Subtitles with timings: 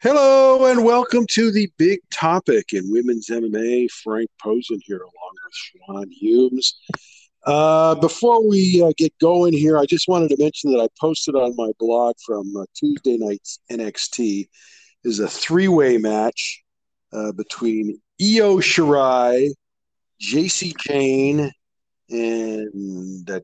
[0.00, 3.90] Hello and welcome to the big topic in women's MMA.
[3.90, 6.78] Frank Posen here along with Sean Humes.
[7.44, 11.34] Uh, before we uh, get going here, I just wanted to mention that I posted
[11.34, 14.48] on my blog from uh, Tuesday night's NXT
[15.02, 16.62] is a three-way match
[17.12, 19.50] uh, between Io Shirai,
[20.20, 21.50] Jacy Jayne,
[22.08, 23.42] and that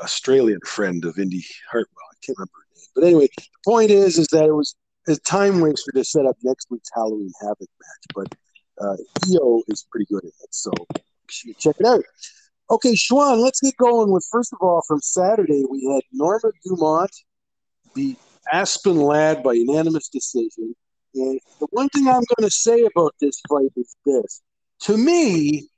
[0.00, 2.06] Australian friend of Indi Hartwell.
[2.12, 4.76] I can't remember her name, but anyway, the point is, is that it was
[5.08, 8.34] a time waster to set up next week's Halloween Havoc match, but
[8.80, 8.96] uh,
[9.30, 10.72] Io is pretty good at it, so
[11.44, 12.02] you check it out.
[12.70, 17.10] Okay, Schwan, let's get going with first of all from Saturday we had Norma Dumont
[17.94, 18.18] beat
[18.52, 20.74] Aspen Ladd by unanimous decision.
[21.14, 24.42] And the one thing I'm going to say about this fight is this:
[24.82, 25.68] to me,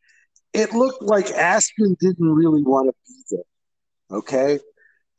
[0.53, 4.19] it looked like Aspen didn't really want to be there.
[4.19, 4.59] Okay,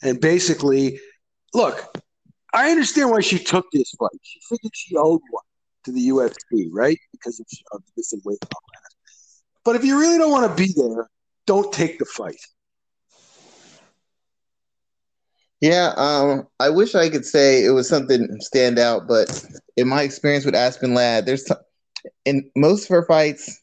[0.01, 0.99] and basically,
[1.53, 1.97] look,
[2.53, 4.09] I understand why she took this fight.
[4.23, 5.43] She figured she owed one
[5.85, 6.97] to the UFC, right?
[7.11, 8.51] Because of, of missing weight and.
[9.65, 11.09] But if you really don't want to be there,
[11.45, 12.39] don't take the fight.
[15.61, 20.03] Yeah, um, I wish I could say it was something stand out, but in my
[20.03, 21.53] experience with Aspen Ladd, there's t-
[22.23, 23.59] in most of her fights,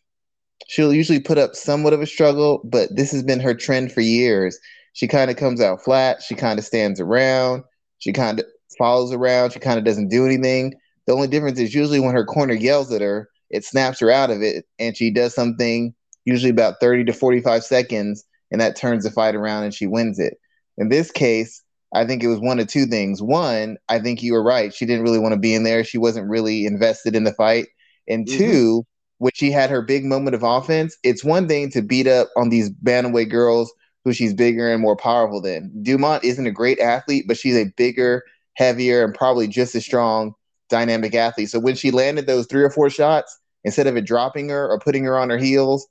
[0.68, 4.02] she'll usually put up somewhat of a struggle, but this has been her trend for
[4.02, 4.58] years.
[4.92, 6.22] She kind of comes out flat.
[6.22, 7.64] She kind of stands around.
[7.98, 8.46] She kind of
[8.78, 9.52] follows around.
[9.52, 10.74] She kind of doesn't do anything.
[11.06, 14.30] The only difference is usually when her corner yells at her, it snaps her out
[14.30, 19.04] of it, and she does something usually about 30 to 45 seconds, and that turns
[19.04, 20.38] the fight around and she wins it.
[20.76, 21.62] In this case,
[21.94, 23.22] I think it was one of two things.
[23.22, 24.74] One, I think you were right.
[24.74, 25.84] She didn't really want to be in there.
[25.84, 27.68] She wasn't really invested in the fight.
[28.08, 28.38] And mm-hmm.
[28.38, 28.86] two,
[29.18, 32.50] when she had her big moment of offense, it's one thing to beat up on
[32.50, 33.72] these bantamweight girls
[34.04, 35.72] who she's bigger and more powerful than.
[35.82, 38.22] Dumont isn't a great athlete, but she's a bigger,
[38.56, 40.34] heavier, and probably just as strong
[40.68, 41.50] dynamic athlete.
[41.50, 44.78] So when she landed those three or four shots, instead of it dropping her or
[44.78, 45.86] putting her on her heels,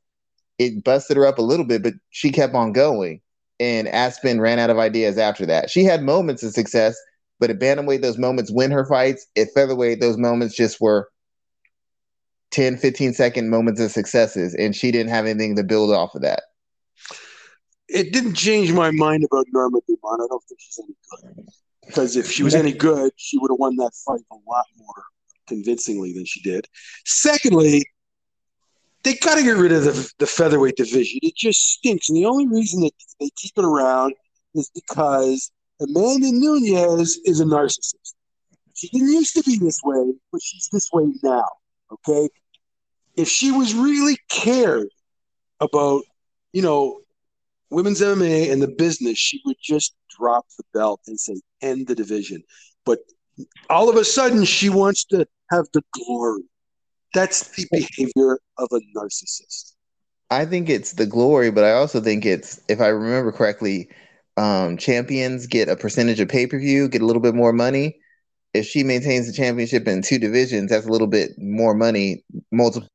[0.58, 3.21] it busted her up a little bit, but she kept on going.
[3.59, 5.70] And Aspen ran out of ideas after that.
[5.70, 6.98] She had moments of success,
[7.39, 9.27] but at bantamweight, those moments win her fights.
[9.37, 11.09] At featherweight, those moments just were
[12.52, 16.21] 10, 15 second moments of successes, and she didn't have anything to build off of
[16.21, 16.43] that.
[17.87, 20.21] It didn't change my mind about Norma Dumont.
[20.21, 20.95] I don't think she's any
[21.36, 21.45] good.
[21.86, 25.04] Because if she was any good, she would have won that fight a lot more
[25.48, 26.68] convincingly than she did.
[27.06, 27.86] Secondly,
[29.04, 31.20] they got to get rid of the, the featherweight division.
[31.22, 32.10] It just stinks.
[32.10, 34.16] And the only reason that they keep it around
[34.56, 38.14] is because Amanda Nunes is a narcissist.
[38.73, 41.48] She didn't used to be this way, but she's this way now.
[41.92, 42.30] Okay.
[43.16, 44.88] If she was really cared
[45.60, 46.04] about,
[46.52, 47.00] you know,
[47.70, 51.95] women's MMA and the business, she would just drop the belt and say, end the
[51.95, 52.43] division.
[52.86, 52.99] But
[53.70, 56.43] all of a sudden, she wants to have the glory.
[57.14, 59.73] That's the behavior of a narcissist.
[60.30, 63.89] I think it's the glory, but I also think it's, if I remember correctly,
[64.37, 67.98] um, champions get a percentage of pay per view, get a little bit more money.
[68.54, 72.89] If she maintains the championship in two divisions, that's a little bit more money multiple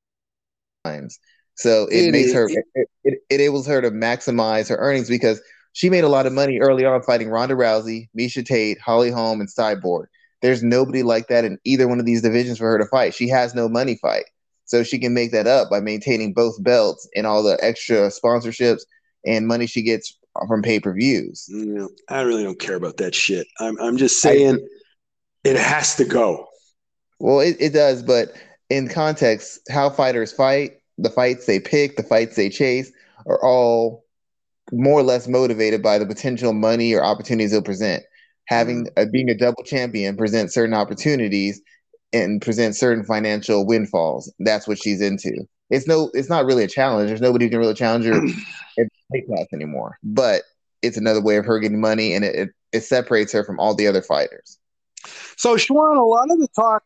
[0.85, 1.19] times.
[1.55, 2.35] So it, it makes is.
[2.35, 5.41] her, it, it, it enables her to maximize her earnings because
[5.73, 9.41] she made a lot of money early on fighting Ronda Rousey, Miesha Tate, Holly Holm,
[9.41, 10.07] and Cyborg.
[10.43, 13.15] There's nobody like that in either one of these divisions for her to fight.
[13.15, 14.25] She has no money fight.
[14.65, 18.83] So she can make that up by maintaining both belts and all the extra sponsorships
[19.27, 20.17] and money she gets
[20.47, 21.47] from pay per views.
[21.49, 23.49] Yeah, I really don't care about that shit.
[23.59, 26.47] I'm, I'm just saying I, it has to go.
[27.19, 28.33] Well, it, it does, but
[28.71, 32.93] in context, how fighters fight, the fights they pick, the fights they chase
[33.27, 34.05] are all
[34.73, 38.03] more or less motivated by the potential money or opportunities they'll present
[38.51, 39.09] having mm-hmm.
[39.09, 41.63] a, being a double champion presents certain opportunities
[42.13, 44.33] and presents certain financial windfalls.
[44.41, 45.47] That's what she's into.
[45.71, 47.09] It's no, it's not really a challenge.
[47.09, 48.15] There's nobody who can really challenge her
[48.77, 49.97] in weight class anymore.
[50.03, 50.43] But
[50.83, 53.75] it's another way of her getting money, and it, it, it separates her from all
[53.75, 54.59] the other fighters.
[55.37, 56.83] So, Sean, a lot of the talk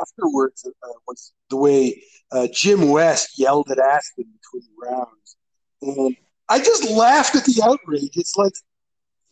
[0.00, 2.02] afterwards uh, was the way
[2.32, 5.36] uh, Jim West yelled at Aspen between rounds,
[5.82, 6.16] and
[6.48, 8.16] I just laughed at the outrage.
[8.16, 8.52] It's like,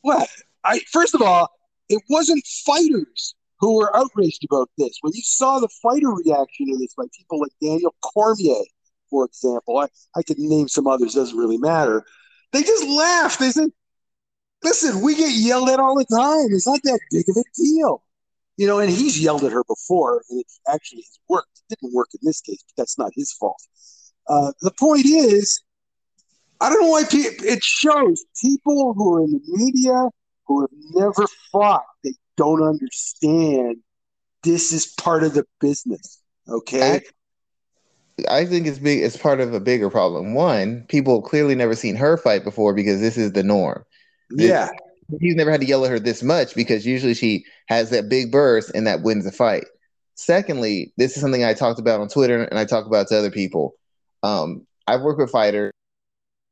[0.02, 0.28] what?
[0.64, 1.48] I first of all,
[1.88, 4.96] it wasn't fighters who were outraged about this.
[5.02, 8.64] When you saw the fighter reaction to this by people like Daniel Cormier,
[9.10, 12.04] for example, I, I could name some others, doesn't really matter.
[12.52, 13.38] They just laughed.
[13.38, 13.70] They said,
[14.62, 16.46] listen, we get yelled at all the time.
[16.52, 18.02] It's not that big of a deal.
[18.56, 21.59] You know, and he's yelled at her before, and it actually has worked.
[21.70, 23.62] Didn't work in this case, but that's not his fault.
[24.28, 25.62] Uh, the point is,
[26.60, 30.08] I don't know why people, it shows people who are in the media
[30.46, 33.76] who have never fought, they don't understand
[34.42, 36.20] this is part of the business.
[36.48, 37.02] Okay.
[38.28, 39.00] I, I think it's big.
[39.02, 40.34] It's part of a bigger problem.
[40.34, 43.84] One, people clearly never seen her fight before because this is the norm.
[44.30, 44.68] Yeah.
[45.20, 48.30] He's never had to yell at her this much because usually she has that big
[48.30, 49.64] burst and that wins the fight.
[50.20, 53.30] Secondly, this is something I talked about on Twitter and I talk about to other
[53.30, 53.74] people.
[54.22, 55.72] Um, I've worked with fighters,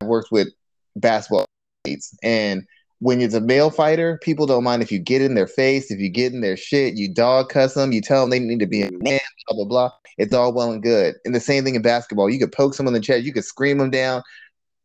[0.01, 0.49] I've worked with
[0.97, 1.45] basketball
[1.85, 2.67] athletes, and
[3.01, 6.01] when it's a male fighter, people don't mind if you get in their face, if
[6.01, 8.67] you get in their shit, you dog cuss them, you tell them they need to
[8.67, 9.91] be a man, blah blah blah.
[10.17, 11.17] It's all well and good.
[11.27, 13.45] And the same thing in basketball, you could poke someone in the chest, you could
[13.45, 14.23] scream them down.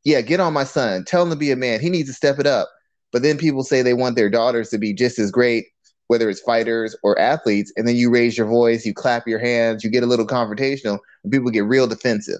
[0.04, 1.80] Yeah, get on my son, tell him to be a man.
[1.80, 2.70] He needs to step it up.
[3.14, 5.68] But then people say they want their daughters to be just as great,
[6.14, 9.84] whether it's fighters or athletes, and then you raise your voice, you clap your hands,
[9.84, 12.40] you get a little confrontational, and people get real defensive.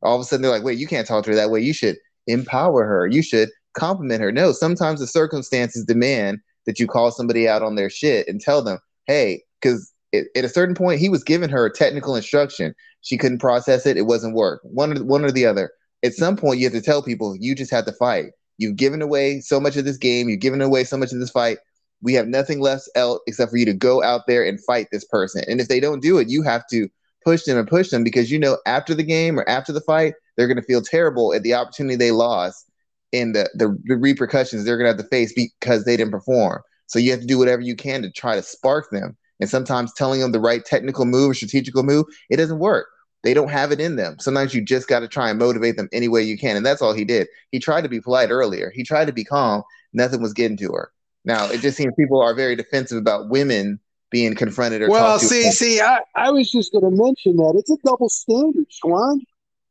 [0.00, 1.60] All of a sudden, they're like, "Wait, you can't talk to her that way.
[1.60, 1.96] You should
[2.28, 3.08] empower her.
[3.08, 7.74] You should compliment her." No, sometimes the circumstances demand that you call somebody out on
[7.74, 8.78] their shit and tell them,
[9.08, 12.76] "Hey," because at a certain point, he was giving her technical instruction.
[13.00, 13.96] She couldn't process it.
[13.96, 14.60] It wasn't work.
[14.62, 15.72] One or one or the other.
[16.04, 18.30] At some point, you have to tell people you just have to fight.
[18.58, 20.28] You've given away so much of this game.
[20.28, 21.58] You've given away so much of this fight.
[22.02, 25.04] We have nothing left else except for you to go out there and fight this
[25.04, 25.42] person.
[25.48, 26.88] And if they don't do it, you have to
[27.24, 30.14] push them and push them because you know after the game or after the fight,
[30.36, 32.70] they're going to feel terrible at the opportunity they lost
[33.12, 36.62] and the, the, the repercussions they're going to have to face because they didn't perform.
[36.86, 39.16] So you have to do whatever you can to try to spark them.
[39.40, 42.88] And sometimes telling them the right technical move or strategical move, it doesn't work.
[43.22, 44.18] They don't have it in them.
[44.18, 46.56] Sometimes you just got to try and motivate them any way you can.
[46.56, 47.28] And that's all he did.
[47.50, 48.70] He tried to be polite earlier.
[48.74, 49.62] He tried to be calm.
[49.92, 50.92] Nothing was getting to her.
[51.24, 53.78] Now it just seems people are very defensive about women
[54.10, 57.54] being confronted or well see see I, I was just going to mention that.
[57.56, 59.20] It's a double standard Schwan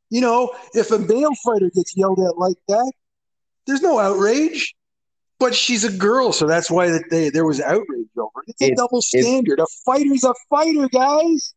[0.09, 2.91] you know if a male fighter gets yelled at like that
[3.67, 4.75] there's no outrage.
[5.39, 8.49] But she's a girl so that's why that they, there was outrage over it.
[8.49, 9.59] It's a it's, double standard.
[9.61, 11.53] A fighter's a fighter guys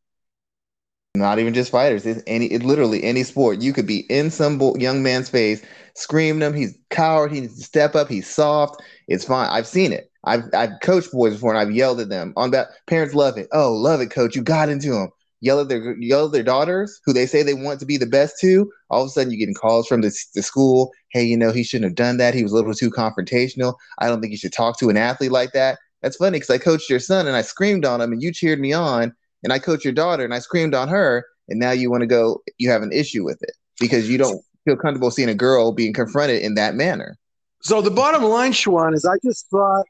[1.14, 4.58] not even just fighters it's any it literally any sport you could be in some
[4.78, 5.62] young man's face
[5.94, 9.92] screaming him he's coward he needs to step up he's soft it's fine i've seen
[9.92, 12.68] it I've I've coached boys before and I've yelled at them on that.
[12.86, 13.48] Parents love it.
[13.52, 14.36] Oh, love it, coach.
[14.36, 15.10] You got into them.
[15.40, 18.06] Yell at their yell at their daughters who they say they want to be the
[18.06, 18.70] best to.
[18.90, 20.92] All of a sudden, you're getting calls from the, the school.
[21.10, 22.34] Hey, you know he shouldn't have done that.
[22.34, 23.74] He was a little too confrontational.
[23.98, 25.78] I don't think you should talk to an athlete like that.
[26.00, 28.60] That's funny because I coached your son and I screamed on him and you cheered
[28.60, 29.14] me on.
[29.42, 31.26] And I coached your daughter and I screamed on her.
[31.48, 32.42] And now you want to go.
[32.58, 35.92] You have an issue with it because you don't feel comfortable seeing a girl being
[35.92, 37.18] confronted in that manner.
[37.62, 39.84] So the bottom line, Schwan, is I just thought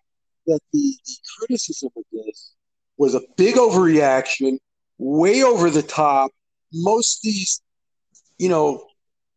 [0.47, 2.55] that the, the criticism of this
[2.99, 4.59] was a big overreaction,
[4.99, 6.31] way over the top.
[6.73, 7.61] Most of these,
[8.39, 8.87] you know,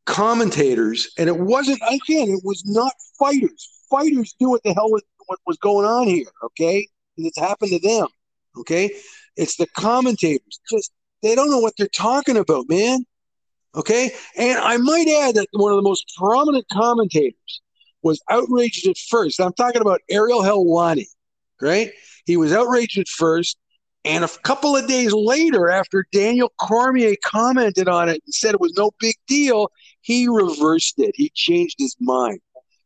[0.05, 3.69] commentators, and it wasn't again, it was not fighters.
[3.89, 6.87] Fighters knew what the hell was, what was going on here, okay?
[7.17, 8.07] And it's happened to them,
[8.57, 8.91] okay?
[9.37, 10.59] It's the commentators.
[10.69, 10.91] Just
[11.21, 13.05] they don't know what they're talking about, man.
[13.75, 14.11] Okay?
[14.37, 17.61] And I might add that one of the most prominent commentators
[18.01, 19.39] was outraged at first.
[19.39, 21.07] I'm talking about Ariel Helwani,
[21.61, 21.91] right?
[22.25, 23.57] He was outraged at first.
[24.05, 28.61] And a couple of days later, after Daniel Cormier commented on it and said it
[28.61, 29.71] was no big deal,
[30.01, 31.15] he reversed it.
[31.15, 32.39] He changed his mind.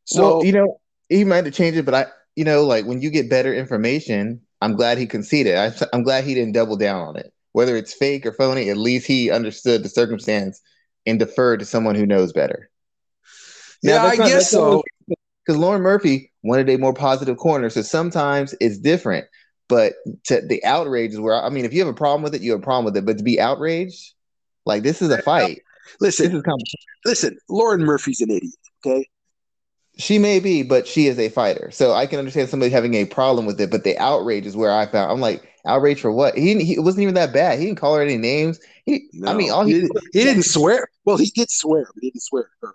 [0.06, 0.80] So, well, you know,
[1.10, 2.06] he might have changed it, but I,
[2.38, 5.56] you know, like when you get better information, I'm glad he conceded.
[5.56, 7.33] I, I'm glad he didn't double down on it.
[7.53, 10.61] Whether it's fake or phony, at least he understood the circumstance
[11.06, 12.69] and deferred to someone who knows better.
[13.81, 17.69] Now, yeah, I not, guess so because Lauren Murphy wanted a more positive corner.
[17.69, 19.25] So sometimes it's different.
[19.68, 19.94] But
[20.25, 22.51] to, the outrage is where I mean, if you have a problem with it, you
[22.51, 23.06] have a problem with it.
[23.06, 24.13] But to be outraged,
[24.66, 25.61] like this is a fight.
[25.99, 26.75] Listen, this is
[27.06, 27.37] listen.
[27.49, 28.54] Lauren Murphy's an idiot.
[28.85, 29.07] Okay,
[29.99, 31.69] she may be, but she is a fighter.
[31.71, 33.69] So I can understand somebody having a problem with it.
[33.69, 35.11] But the outrage is where I found.
[35.11, 36.37] I'm like, outrage for what?
[36.37, 37.59] He, he it wasn't even that bad.
[37.59, 38.61] He didn't call her any names.
[38.85, 40.87] He, no, I mean, all he, he, did, he didn't swear.
[41.03, 42.73] Well, he did swear, but he didn't swear at her.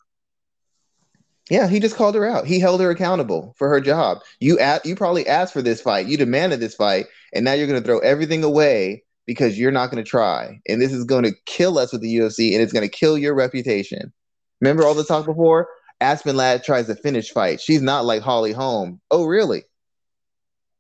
[1.51, 2.47] Yeah, he just called her out.
[2.47, 4.19] He held her accountable for her job.
[4.41, 6.07] You at, you probably asked for this fight.
[6.07, 9.91] You demanded this fight, and now you're going to throw everything away because you're not
[9.91, 10.61] going to try.
[10.69, 13.17] And this is going to kill us with the UFC, and it's going to kill
[13.17, 14.13] your reputation.
[14.61, 15.69] Remember all the talk before?
[16.05, 17.61] Aspen Ladd tries to finish fight.
[17.61, 19.01] She's not like Holly Holm.
[19.11, 19.65] Oh, really?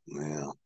[0.06, 0.58] Well,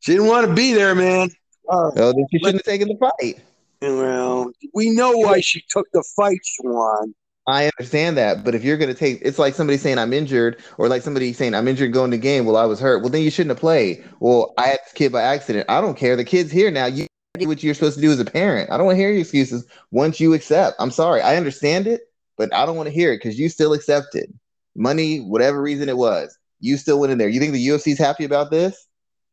[0.00, 1.30] she didn't want to be there, man.
[1.68, 3.42] Uh, well, then she shouldn't have taken the fight.
[3.82, 7.14] Well, we know why she took the fight, Schwan.
[7.46, 10.62] I understand that, but if you're going to take, it's like somebody saying I'm injured,
[10.78, 12.44] or like somebody saying I'm injured going to game.
[12.44, 13.00] Well, I was hurt.
[13.00, 14.04] Well, then you shouldn't have played.
[14.20, 15.66] Well, I had this kid by accident.
[15.68, 16.14] I don't care.
[16.14, 16.86] The kid's here now.
[16.86, 17.06] You
[17.38, 18.70] do what you're supposed to do as a parent.
[18.70, 20.76] I don't want to hear your excuses once you accept.
[20.78, 21.22] I'm sorry.
[21.22, 22.02] I understand it,
[22.40, 24.32] but I don't want to hear it because you still accepted
[24.74, 26.34] money, whatever reason it was.
[26.58, 27.28] You still went in there.
[27.28, 28.86] You think the UFC's happy about this?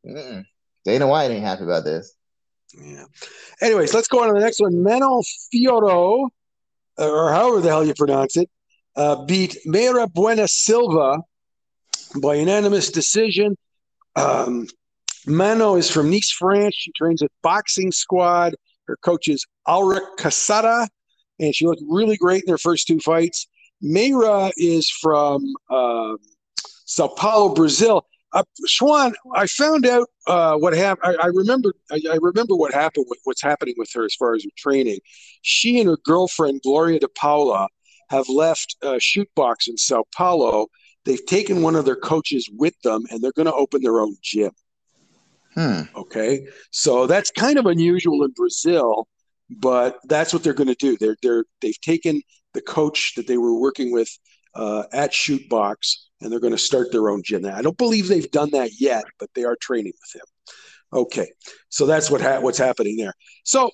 [0.06, 0.44] Mm-mm.
[0.84, 2.14] Dana White ain't happy about this.
[2.78, 3.06] Yeah.
[3.62, 4.84] Anyways, let's go on to the next one.
[4.84, 5.22] Manon
[5.54, 6.28] Fiorot,
[6.98, 8.50] or however the hell you pronounce it,
[8.98, 11.20] uh, beat Mayra Bueno Silva
[12.22, 13.56] by unanimous decision.
[14.18, 14.68] Um,
[15.26, 16.76] Mano is from Nice, France.
[16.76, 18.54] She trains at Boxing Squad.
[18.86, 20.90] Her coach is Ulrich Casada,
[21.40, 23.48] and she looked really great in their first two fights.
[23.84, 26.16] Mayra is from uh,
[26.86, 28.06] Sao Paulo, Brazil.
[28.34, 31.16] Uh, Schwan, I found out uh, what happened.
[31.20, 31.74] I, I, remember.
[31.92, 33.06] I, I, remember what happened.
[33.08, 35.00] With, what's happening with her as far as her training.
[35.44, 37.68] She and her girlfriend Gloria de Paula
[38.10, 40.68] have left uh, Chute Boxe in Sao Paulo.
[41.06, 44.16] They've taken one of their coaches with them, and they're going to open their own
[44.22, 44.52] gym.
[45.56, 45.82] Hmm.
[45.96, 49.08] Okay, so that's kind of unusual in Brazil,
[49.50, 50.98] but that's what they're going to do.
[50.98, 52.22] They're they're they've taken
[52.54, 54.10] the coach that they were working with
[54.56, 57.46] uh, at Chute Boxe, and they're going to start their own gym.
[57.46, 60.28] I don't believe they've done that yet, but they are training with him.
[60.94, 61.28] Okay,
[61.70, 63.14] so that's what ha- what's happening there.
[63.44, 63.70] So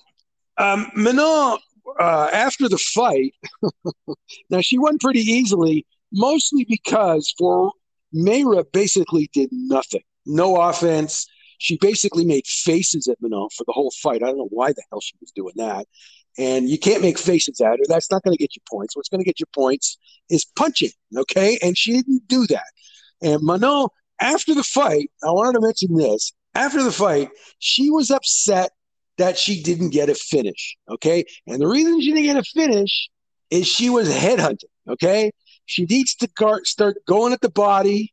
[0.58, 1.58] um, Manon,
[1.98, 3.34] uh, after the fight,
[4.50, 7.72] now she won pretty easily, mostly because for
[8.14, 11.26] Mayra basically did nothing, no offense.
[11.58, 14.22] She basically made faces at Manon for the whole fight.
[14.22, 15.86] I don't know why the hell she was doing that
[16.38, 17.84] and you can't make faces at her.
[17.88, 18.96] That's not going to get you points.
[18.96, 20.90] What's going to get you points is punching.
[21.16, 22.66] Okay, and she didn't do that.
[23.22, 23.88] And Manon,
[24.20, 26.32] after the fight, I wanted to mention this.
[26.54, 28.72] After the fight, she was upset
[29.18, 30.76] that she didn't get a finish.
[30.90, 33.08] Okay, and the reason she didn't get a finish
[33.50, 34.64] is she was headhunting.
[34.88, 35.30] Okay,
[35.66, 36.28] she needs to
[36.64, 38.12] start going at the body.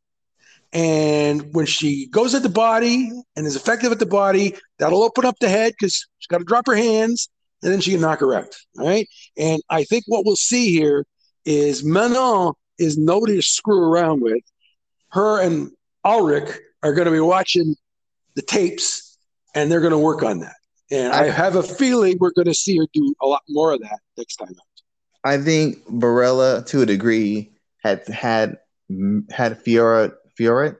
[0.73, 5.25] And when she goes at the body and is effective at the body, that'll open
[5.25, 7.29] up the head because she's got to drop her hands
[7.61, 8.55] and then she can knock her out.
[8.79, 9.07] All right.
[9.37, 11.05] And I think what we'll see here
[11.45, 14.43] is Manon is nobody to screw around with.
[15.09, 15.71] Her and
[16.05, 17.75] Ulrich are going to be watching
[18.35, 19.17] the tapes
[19.53, 20.55] and they're going to work on that.
[20.89, 23.73] And I, I have a feeling we're going to see her do a lot more
[23.73, 24.53] of that next time.
[25.23, 27.51] I think Barella, to a degree,
[27.83, 28.57] had had
[29.29, 30.77] had Fiora Fiora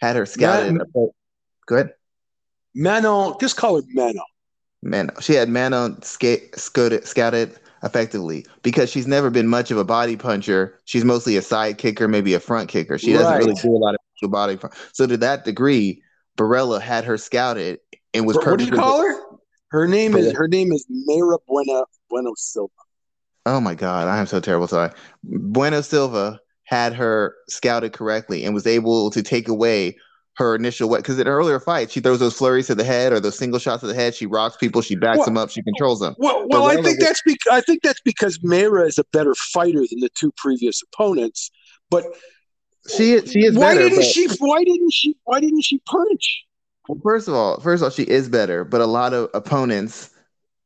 [0.00, 0.74] had her scouted.
[0.74, 0.86] Man,
[1.66, 1.94] Go ahead.
[2.74, 4.22] Manon, just call her Manon.
[4.82, 9.84] Man, she had Manon skate, scouted, scouted effectively because she's never been much of a
[9.84, 10.78] body puncher.
[10.84, 12.98] She's mostly a side kicker, maybe a front kicker.
[12.98, 13.38] She doesn't right.
[13.38, 14.58] really do a lot of body.
[14.92, 16.02] So to that degree,
[16.36, 17.78] Barella had her scouted
[18.12, 18.36] and was.
[18.36, 19.20] What do you call her?
[19.68, 22.70] Her name is her name is Mayra Buena Bueno Silva.
[23.46, 24.68] Oh my God, I am so terrible.
[24.68, 24.90] Sorry,
[25.22, 26.40] Bueno Silva
[26.74, 29.96] had her scouted correctly and was able to take away
[30.36, 33.20] her initial what because in earlier fights she throws those flurries to the head or
[33.20, 34.12] those single shots to the head.
[34.12, 36.16] She rocks people, she backs well, them up, she controls them.
[36.18, 39.84] Well, well, I think that's because I think that's because Mayra is a better fighter
[39.88, 41.52] than the two previous opponents.
[41.92, 42.06] But
[42.88, 43.54] she she is.
[43.54, 44.28] Why better, didn't but, she?
[44.40, 45.16] Why didn't she?
[45.22, 46.44] Why didn't she punch?
[46.88, 50.10] Well, first of all, first of all, she is better, but a lot of opponents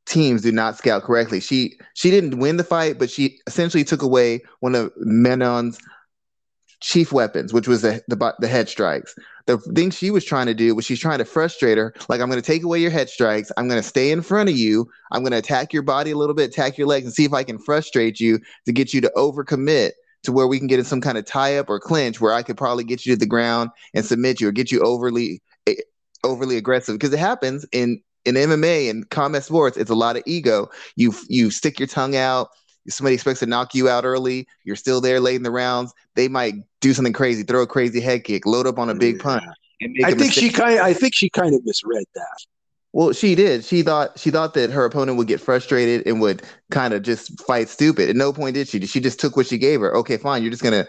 [0.07, 1.41] teams do not scout correctly.
[1.41, 5.79] She she didn't win the fight, but she essentially took away one of Manon's
[6.81, 9.15] chief weapons, which was the, the the head strikes.
[9.47, 11.95] The thing she was trying to do was she's trying to frustrate her.
[12.09, 13.51] Like I'm going to take away your head strikes.
[13.57, 14.89] I'm going to stay in front of you.
[15.11, 17.33] I'm going to attack your body a little bit, attack your legs, and see if
[17.33, 19.93] I can frustrate you to get you to overcommit
[20.25, 22.43] to where we can get in some kind of tie up or clinch where I
[22.43, 25.77] could probably get you to the ground and submit you or get you overly eh,
[26.25, 29.77] overly aggressive because it happens in in MMA and combat sports.
[29.77, 30.69] It's a lot of ego.
[30.97, 32.49] You you stick your tongue out
[32.89, 36.29] somebody expects to knock you out early, you're still there late in the rounds, they
[36.29, 39.45] might do something crazy, throw a crazy head kick, load up on a big punch.
[40.05, 40.79] I think she kind.
[40.79, 42.45] Of, I think she kind of misread that.
[42.93, 43.65] Well, she did.
[43.65, 47.41] She thought she thought that her opponent would get frustrated and would kind of just
[47.43, 48.09] fight stupid.
[48.09, 48.85] At no point did she.
[48.87, 49.95] She just took what she gave her.
[49.97, 50.43] Okay, fine.
[50.43, 50.89] You're just gonna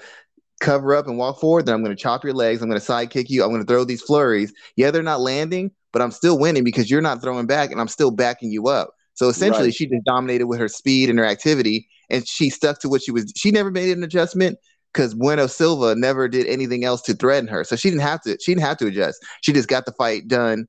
[0.60, 1.66] cover up and walk forward.
[1.66, 2.62] Then I'm gonna chop your legs.
[2.62, 3.44] I'm gonna side kick you.
[3.44, 4.54] I'm gonna throw these flurries.
[4.76, 7.88] Yeah, they're not landing, but I'm still winning because you're not throwing back, and I'm
[7.88, 8.96] still backing you up.
[9.20, 9.74] So essentially, right.
[9.74, 13.12] she just dominated with her speed and her activity, and she stuck to what she
[13.12, 13.34] was.
[13.36, 14.58] She never made an adjustment
[14.94, 18.38] because Bueno Silva never did anything else to threaten her, so she didn't have to.
[18.40, 19.22] She didn't have to adjust.
[19.42, 20.68] She just got the fight done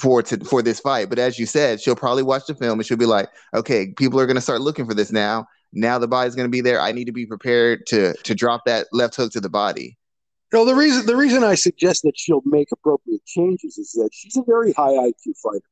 [0.00, 1.08] for to, for this fight.
[1.08, 4.20] But as you said, she'll probably watch the film and she'll be like, "Okay, people
[4.20, 5.48] are going to start looking for this now.
[5.72, 6.80] Now the body's going to be there.
[6.80, 9.98] I need to be prepared to to drop that left hook to the body."
[10.52, 14.36] No, the reason the reason I suggest that she'll make appropriate changes is that she's
[14.36, 15.66] a very high IQ fighter.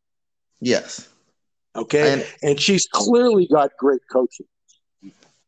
[0.58, 1.08] Yes.
[1.76, 2.12] Okay.
[2.12, 4.46] And, and she's clearly got great coaching.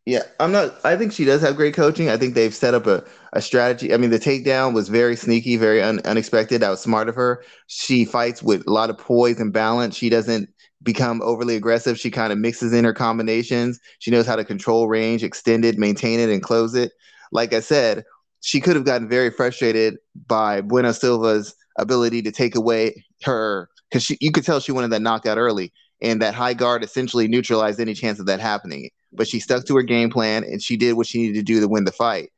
[0.04, 0.74] Yeah, I'm not.
[0.84, 2.08] I think she does have great coaching.
[2.08, 3.94] I think they've set up a, a strategy.
[3.94, 6.60] I mean, the takedown was very sneaky, very un, unexpected.
[6.60, 7.44] That was smart of her.
[7.68, 9.96] She fights with a lot of poise and balance.
[9.96, 10.48] She doesn't
[10.82, 12.00] become overly aggressive.
[12.00, 13.78] She kind of mixes in her combinations.
[14.00, 16.90] She knows how to control range, extend it, maintain it, and close it.
[17.30, 18.04] Like I said,
[18.40, 24.10] she could have gotten very frustrated by Bueno Silva's ability to take away her because
[24.20, 27.94] you could tell she wanted that knockout early, and that high guard essentially neutralized any
[27.94, 28.90] chance of that happening.
[29.12, 31.60] But she stuck to her game plan and she did what she needed to do
[31.60, 32.30] to win the fight.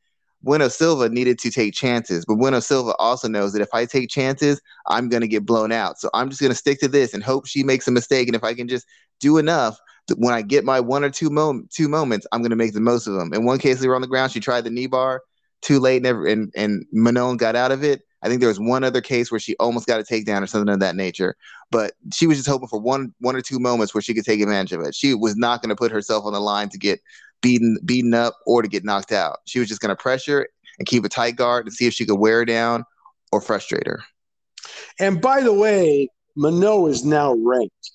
[0.43, 4.11] Bueno Silva needed to take chances, but Bueno Silva also knows that if I take
[4.11, 5.99] chances, I'm going to get blown out.
[5.99, 8.29] So I'm just going to stick to this and hope she makes a mistake.
[8.29, 8.87] And if I can just
[9.21, 9.79] do enough,
[10.19, 12.81] when I get my one or two, mom- two moments, I'm going to make the
[12.81, 13.33] most of them.
[13.33, 14.33] In one case, they were on the ground.
[14.33, 15.23] She tried the knee bar
[15.63, 18.03] too late, never, and, and Manon got out of it.
[18.25, 20.73] I think there was one other case where she almost got a takedown or something
[20.73, 21.37] of that nature,
[21.71, 24.41] but she was just hoping for one one or two moments where she could take
[24.41, 24.95] advantage of it.
[24.95, 27.01] She was not going to put herself on the line to get
[27.43, 29.41] beaten beaten up or to get knocked out.
[29.45, 32.07] She was just going to pressure and keep a tight guard and see if she
[32.07, 32.85] could wear her down
[33.31, 34.03] or frustrate her.
[34.99, 37.91] And by the way, Manon is now ranked.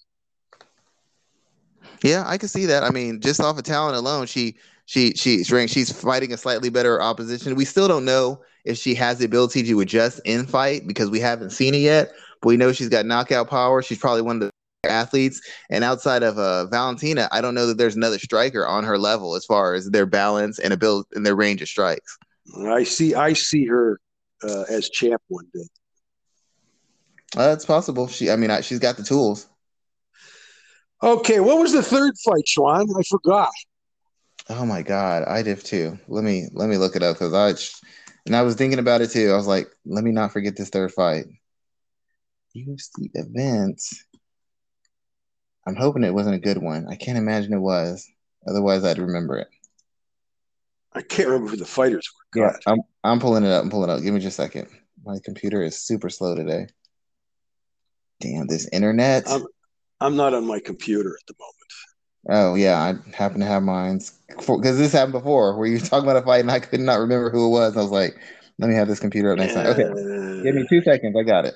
[2.03, 2.83] Yeah, I can see that.
[2.83, 5.73] I mean, just off of talent alone, she she she's ranked.
[5.73, 7.55] She's fighting a slightly better opposition.
[7.55, 11.19] We still don't know if she has the ability to adjust in fight because we
[11.19, 12.11] haven't seen it yet.
[12.41, 13.81] But we know she's got knockout power.
[13.81, 14.51] She's probably one of
[14.83, 15.41] the athletes.
[15.69, 19.35] And outside of uh, Valentina, I don't know that there's another striker on her level
[19.35, 22.17] as far as their balance and ability and their range of strikes.
[22.65, 23.13] I see.
[23.13, 23.99] I see her
[24.43, 25.67] uh, as champ one day.
[27.37, 28.07] Uh, it's possible.
[28.07, 28.31] She.
[28.31, 29.47] I mean, I, she's got the tools.
[31.01, 32.87] Okay, what was the third fight, Schwan?
[32.97, 33.51] I forgot.
[34.49, 35.97] Oh my god, I did too.
[36.07, 37.53] Let me let me look it up because I
[38.25, 39.31] and I was thinking about it too.
[39.31, 41.25] I was like, let me not forget this third fight.
[42.55, 44.05] UFC events.
[45.67, 46.87] I'm hoping it wasn't a good one.
[46.89, 48.07] I can't imagine it was.
[48.47, 49.47] Otherwise, I'd remember it.
[50.93, 52.41] I can't remember who the fighters were.
[52.41, 52.55] God.
[52.65, 53.63] Yeah, I'm I'm pulling it up.
[53.63, 54.01] I'm pulling it up.
[54.01, 54.67] Give me just a second.
[55.05, 56.67] My computer is super slow today.
[58.19, 59.23] Damn, this internet.
[59.29, 59.45] I'm,
[60.01, 61.55] I'm not on my computer at the moment.
[62.27, 66.09] Oh yeah, I happen to have mine because this happened before where you were talking
[66.09, 67.77] about a fight and I could not remember who it was.
[67.77, 68.15] I was like,
[68.57, 69.67] let me have this computer up next time.
[69.67, 69.83] Okay,
[70.43, 71.15] give me two seconds.
[71.17, 71.55] I got it.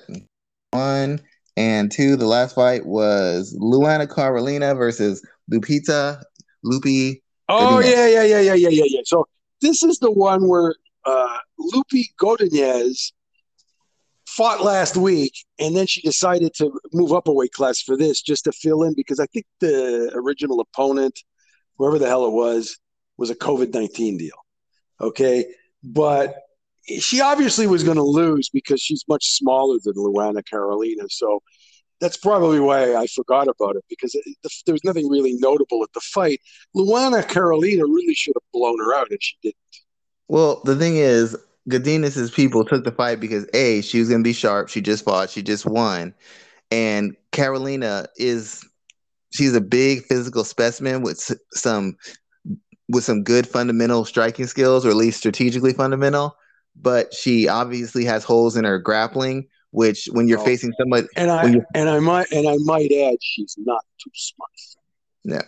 [0.70, 1.20] One
[1.56, 2.16] and two.
[2.16, 6.22] The last fight was Luana Carolina versus Lupita
[6.64, 7.20] Lupi.
[7.48, 9.00] Oh yeah, yeah, yeah, yeah, yeah, yeah, yeah.
[9.04, 9.28] So
[9.60, 13.12] this is the one where uh, Lupi Godinez
[14.36, 18.20] fought last week, and then she decided to move up a weight class for this
[18.20, 21.18] just to fill in because I think the original opponent,
[21.76, 22.78] whoever the hell it was,
[23.16, 24.36] was a COVID 19 deal.
[25.00, 25.46] Okay.
[25.82, 26.36] But
[26.98, 31.04] she obviously was going to lose because she's much smaller than Luana Carolina.
[31.08, 31.40] So
[32.00, 35.82] that's probably why I forgot about it because it, the, there was nothing really notable
[35.82, 36.40] at the fight.
[36.76, 39.56] Luana Carolina really should have blown her out, and she didn't.
[40.28, 41.36] Well, the thing is,
[41.68, 44.68] Godinez's people took the fight because a she was going to be sharp.
[44.68, 45.30] She just fought.
[45.30, 46.14] She just won,
[46.70, 48.64] and Carolina is
[49.34, 51.20] she's a big physical specimen with
[51.52, 51.96] some
[52.88, 56.36] with some good fundamental striking skills, or at least strategically fundamental.
[56.76, 60.44] But she obviously has holes in her grappling, which when you're oh.
[60.44, 64.50] facing somebody, and I and I might and I might add, she's not too smart.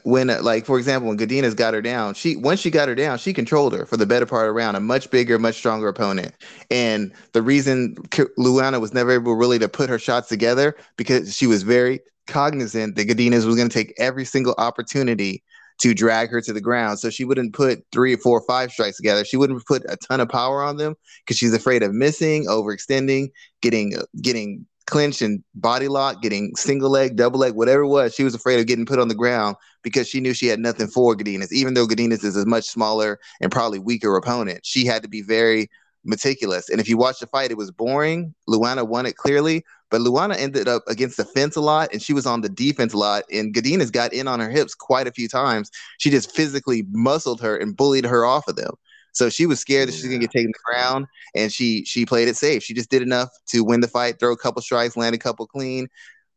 [0.05, 2.95] When uh, like for example, when Godinez got her down, she once she got her
[2.95, 4.77] down, she controlled her for the better part of the round.
[4.77, 6.35] A much bigger, much stronger opponent,
[6.71, 7.95] and the reason
[8.39, 12.97] Luana was never able really to put her shots together because she was very cognizant
[12.97, 15.43] that Godinez was going to take every single opportunity
[15.79, 16.99] to drag her to the ground.
[16.99, 19.25] So she wouldn't put three, four, five strikes together.
[19.25, 23.29] She wouldn't put a ton of power on them because she's afraid of missing, overextending,
[23.61, 28.25] getting getting clinch and body lock, getting single leg, double leg, whatever it was, she
[28.25, 31.14] was afraid of getting put on the ground because she knew she had nothing for
[31.14, 31.53] Godinez.
[31.53, 35.22] Even though Godinez is a much smaller and probably weaker opponent, she had to be
[35.22, 35.68] very
[36.05, 36.68] meticulous.
[36.68, 38.35] And if you watch the fight, it was boring.
[38.49, 42.12] Luana won it clearly, but Luana ended up against the fence a lot and she
[42.12, 43.25] was on the defense a lot.
[43.33, 45.70] And Godinez got in on her hips quite a few times.
[45.99, 48.75] She just physically muscled her and bullied her off of them.
[49.17, 52.05] So she was scared that she's gonna get taken to the ground, and she she
[52.05, 52.63] played it safe.
[52.63, 55.47] She just did enough to win the fight, throw a couple strikes, land a couple
[55.47, 55.89] clean,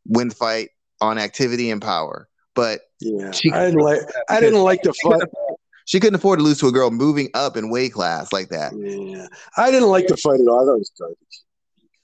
[0.08, 0.70] win the fight
[1.02, 2.30] on activity and power.
[2.56, 5.22] But yeah, she I didn't like I didn't like the fight.
[5.84, 8.72] She couldn't afford to lose to a girl moving up in weight class like that.
[8.74, 10.62] Yeah, I didn't like the fight at all.
[10.62, 11.18] I thought it was garbage.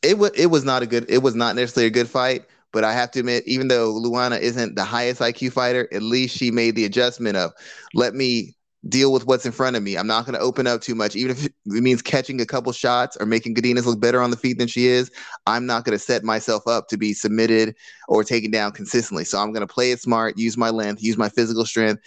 [0.01, 1.09] It was it was not a good.
[1.09, 2.45] It was not necessarily a good fight.
[2.73, 6.35] But I have to admit, even though Luana isn't the highest IQ fighter, at least
[6.35, 7.53] she made the adjustment of
[7.93, 8.54] let me
[8.87, 9.97] deal with what's in front of me.
[9.97, 12.71] I'm not going to open up too much, even if it means catching a couple
[12.71, 15.11] shots or making Godinez look better on the feet than she is.
[15.47, 17.75] I'm not going to set myself up to be submitted
[18.07, 19.25] or taken down consistently.
[19.25, 22.03] So I'm going to play it smart, use my length, use my physical strength,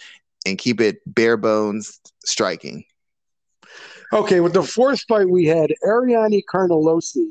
[0.46, 2.84] and keep it bare bones striking.
[4.12, 7.30] Okay, with the fourth fight we had, Ariane Carnelossi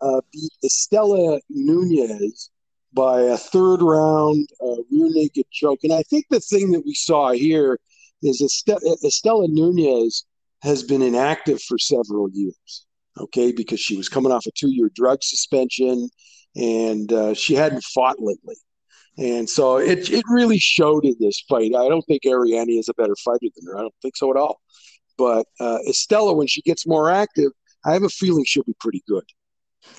[0.00, 2.50] uh, beat Istela Nunes
[2.92, 5.80] by a third round uh, rear naked choke.
[5.84, 7.78] And I think the thing that we saw here
[8.22, 10.24] is Istela Nunes
[10.62, 12.86] has been inactive for several years.
[13.18, 16.08] Okay, because she was coming off a two-year drug suspension.
[16.56, 18.56] and uh, she hadn't fought lately.
[19.16, 21.74] And so it it really showed in this fight.
[21.74, 23.78] I don't think Ariane is a better fighter than her.
[23.78, 24.60] I don't think so at all.
[25.16, 27.50] But uh, Estella, when she gets more active,
[27.84, 29.24] I have a feeling she'll be pretty good.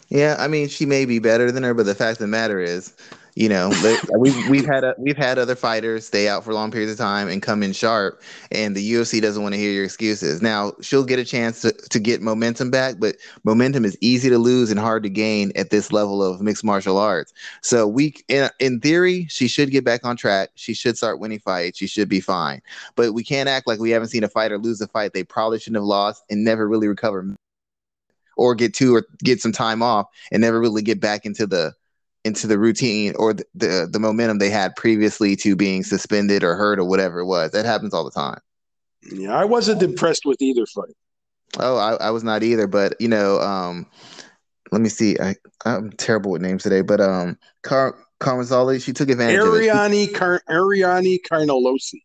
[0.10, 2.60] Yeah, I mean, she may be better than her, but the fact of the matter
[2.60, 2.94] is,
[3.36, 3.70] you know,
[4.18, 7.30] we've we've had a, we've had other fighters stay out for long periods of time
[7.30, 10.42] and come in sharp, and the UFC doesn't want to hear your excuses.
[10.42, 14.40] Now she'll get a chance to, to get momentum back, but momentum is easy to
[14.40, 17.32] lose and hard to gain at this level of mixed martial arts.
[17.62, 20.50] So we, in, in theory, she should get back on track.
[20.56, 21.78] She should start winning fights.
[21.78, 22.62] She should be fine.
[22.96, 25.60] But we can't act like we haven't seen a fighter lose a fight they probably
[25.60, 27.38] shouldn't have lost and never really recover
[28.40, 31.74] or get two or get some time off and never really get back into the
[32.26, 36.56] into the routine or the, the, the momentum they had previously to being suspended or
[36.56, 37.52] hurt or whatever it was.
[37.52, 38.40] That happens all the time.
[39.12, 40.96] Yeah, I wasn't impressed with either fight.
[41.60, 42.68] Oh, I, I was not either.
[42.68, 43.86] But you know, um,
[44.72, 45.18] let me see.
[45.20, 50.10] I I'm terrible with names today, but um, Car Carmazali, she took advantage Ariane of
[50.10, 50.14] it.
[50.14, 52.02] Car- Ariane Carnelossi.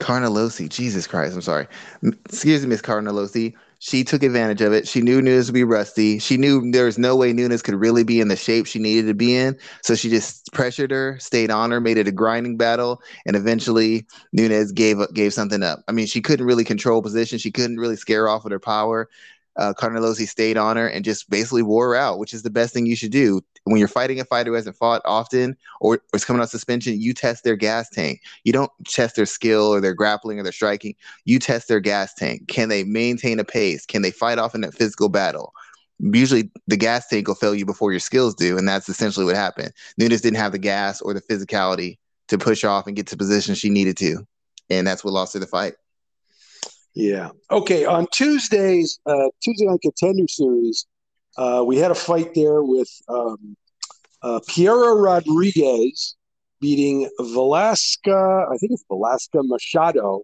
[0.00, 1.66] Carnelossi, Jesus Christ, I'm sorry.
[2.02, 3.54] Excuse me, Miss Carnelossi.
[3.80, 4.88] She took advantage of it.
[4.88, 6.18] She knew Nunes would be rusty.
[6.18, 9.06] She knew there was no way Nunes could really be in the shape she needed
[9.06, 9.56] to be in.
[9.82, 14.06] So she just pressured her, stayed on her, made it a grinding battle, and eventually
[14.32, 15.84] Nunes gave gave something up.
[15.86, 17.38] I mean, she couldn't really control position.
[17.38, 19.08] She couldn't really scare off with her power
[19.58, 22.72] uh, Carnelossi stayed on her and just basically wore her out, which is the best
[22.72, 23.40] thing you should do.
[23.68, 27.12] When you're fighting a fighter who hasn't fought often or, is coming off suspension, you
[27.12, 28.22] test their gas tank.
[28.44, 30.94] You don't test their skill or their grappling or their striking.
[31.24, 32.48] You test their gas tank.
[32.48, 33.84] Can they maintain a pace?
[33.84, 35.52] Can they fight off in a physical battle?
[36.00, 39.34] Usually, the gas tank will fail you before your skills do, and that's essentially what
[39.34, 39.72] happened.
[39.98, 43.54] Nunes didn't have the gas or the physicality to push off and get to position
[43.54, 44.24] she needed to,
[44.70, 45.74] and that's what lost her the fight.
[46.94, 47.30] Yeah.
[47.50, 47.84] Okay.
[47.84, 50.86] On Tuesdays, uh, Tuesday night contender series,
[51.38, 53.56] uh, we had a fight there with um,
[54.22, 56.16] uh, Piera Rodriguez
[56.60, 58.44] beating Valesca.
[58.52, 60.22] I think it's Valesca Machado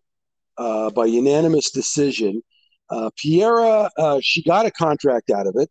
[0.58, 2.42] uh, by unanimous decision.
[2.90, 5.70] Uh, Piera, uh, she got a contract out of it.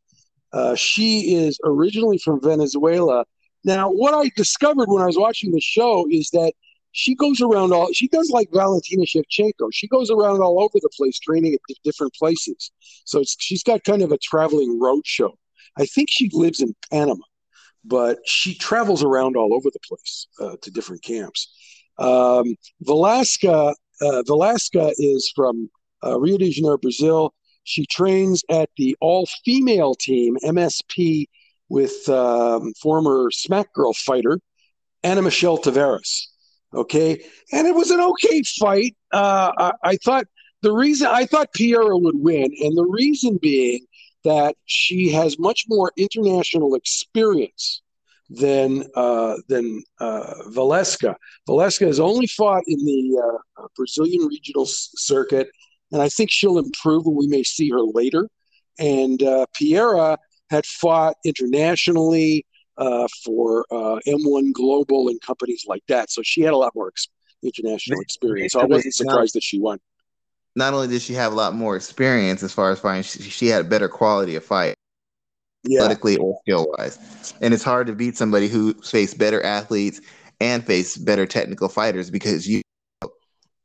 [0.53, 3.25] Uh, she is originally from Venezuela.
[3.65, 6.53] Now, what I discovered when I was watching the show is that
[6.93, 9.69] she goes around all she does like Valentina Shevchenko.
[9.73, 12.71] She goes around all over the place training at different places.
[13.06, 15.38] So she's got kind of a traveling road show.
[15.77, 17.23] I think she lives in Panama,
[17.84, 21.51] but she travels around all over the place uh, to different camps.
[21.97, 25.69] Um, Valesca, uh, Valesca is from
[26.03, 27.34] uh, Rio de Janeiro, Brazil.
[27.63, 31.25] She trains at the all-female team MSP
[31.69, 34.39] with um, former Smack Girl fighter
[35.03, 36.27] Ana Michelle Tavares.
[36.73, 38.95] Okay, and it was an okay fight.
[39.12, 40.25] Uh, I, I thought
[40.63, 43.86] the reason I thought Piera would win, and the reason being
[44.23, 47.81] that she has much more international experience
[48.29, 51.15] than uh, than uh, Valesca.
[51.47, 55.49] Valesca has only fought in the uh, Brazilian regional circuit,
[55.91, 58.27] and I think she'll improve, and we may see her later.
[58.79, 60.17] And uh, Piera
[60.49, 62.45] had fought internationally
[62.77, 66.12] uh, for uh, M1 Global and companies like that.
[66.12, 67.07] So she had a lot more ex-
[67.43, 68.53] international experience.
[68.53, 69.79] So I wasn't surprised that she won.
[70.55, 73.47] Not only did she have a lot more experience as far as fighting, she, she
[73.47, 74.75] had a better quality of fight,
[75.63, 75.81] yeah.
[75.81, 77.33] athletically or skill wise.
[77.41, 79.99] And it's hard to beat somebody who faced better athletes
[80.39, 82.62] and face better technical fighters because you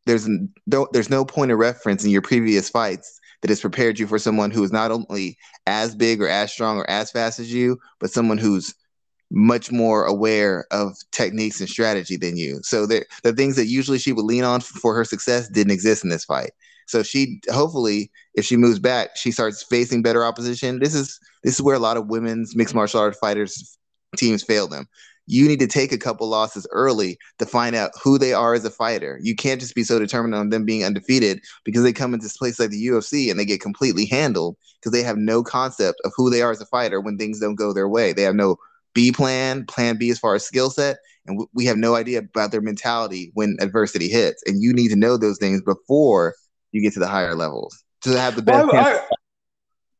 [0.07, 0.27] there's
[0.67, 4.19] no, there's no point of reference in your previous fights that has prepared you for
[4.19, 7.79] someone who is not only as big or as strong or as fast as you,
[8.01, 8.75] but someone who's
[9.31, 12.61] much more aware of techniques and strategy than you.
[12.63, 16.05] So the the things that usually she would lean on for her success didn't exist
[16.05, 16.51] in this fight.
[16.87, 20.79] So she hopefully, if she moves back, she starts facing better opposition.
[20.79, 23.79] This is this is where a lot of women's mixed martial arts fighters
[24.17, 24.87] teams fail them.
[25.27, 28.65] You need to take a couple losses early to find out who they are as
[28.65, 29.19] a fighter.
[29.23, 32.39] You can't just be so determined on them being undefeated because they come into this
[32.39, 36.13] place like the UFC and they get completely handled because they have no concept of
[36.17, 38.15] who they are as a fighter when things don't go their way.
[38.15, 38.57] They have no
[38.99, 42.51] B plan, plan B as far as skill set, and we have no idea about
[42.51, 44.43] their mentality when adversity hits.
[44.45, 46.35] And you need to know those things before
[46.73, 48.67] you get to the higher levels to have the best.
[48.67, 49.01] Well, I've,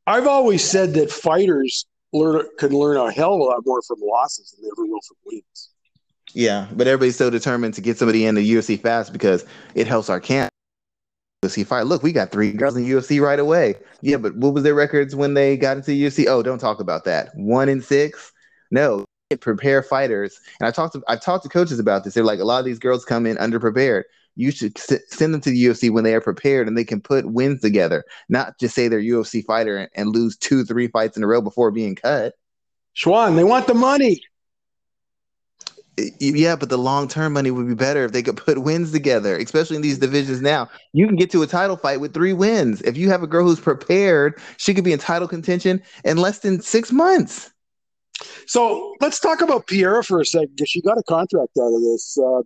[0.09, 3.81] I, have always said that fighters learn can learn a hell of a lot more
[3.83, 5.71] from losses than they ever will from wins.
[6.35, 9.45] Yeah, but everybody's so determined to get somebody in the UFC fast because
[9.77, 10.51] it helps our camp.
[11.45, 11.87] UFC fight.
[11.87, 13.77] Look, we got three girls in UFC right away.
[14.01, 16.27] Yeah, but what was their records when they got into the UFC?
[16.27, 17.31] Oh, don't talk about that.
[17.37, 18.33] One in six.
[18.71, 19.05] No,
[19.37, 20.39] prepare fighters.
[20.61, 22.15] And I talked to I've talked to coaches about this.
[22.15, 24.05] They're like a lot of these girls come in underprepared.
[24.37, 27.01] You should s- send them to the UFC when they are prepared and they can
[27.01, 31.17] put wins together, not just say they're UFC fighter and, and lose two, three fights
[31.17, 32.35] in a row before being cut.
[32.97, 34.23] Schwan, they want the money.
[36.21, 39.37] Yeah, but the long term money would be better if they could put wins together,
[39.37, 40.69] especially in these divisions now.
[40.93, 42.81] You can get to a title fight with three wins.
[42.83, 46.39] If you have a girl who's prepared, she could be in title contention in less
[46.39, 47.51] than six months.
[48.47, 51.81] So let's talk about Piera for a second because she got a contract out of
[51.83, 52.19] this.
[52.19, 52.43] Uh,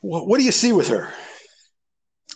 [0.00, 1.12] what, what do you see with her?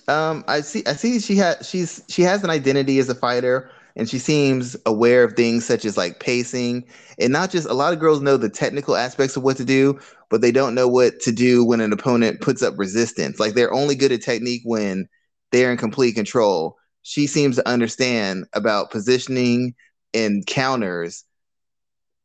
[0.08, 0.82] Um, I see.
[0.86, 1.20] I see.
[1.20, 1.68] She has.
[1.68, 2.02] She's.
[2.08, 5.96] She has an identity as a fighter, and she seems aware of things such as
[5.96, 6.84] like pacing,
[7.18, 7.68] and not just.
[7.68, 9.98] A lot of girls know the technical aspects of what to do,
[10.30, 13.38] but they don't know what to do when an opponent puts up resistance.
[13.38, 15.06] Like they're only good at technique when
[15.52, 16.76] they're in complete control.
[17.02, 19.74] She seems to understand about positioning
[20.14, 21.24] and counters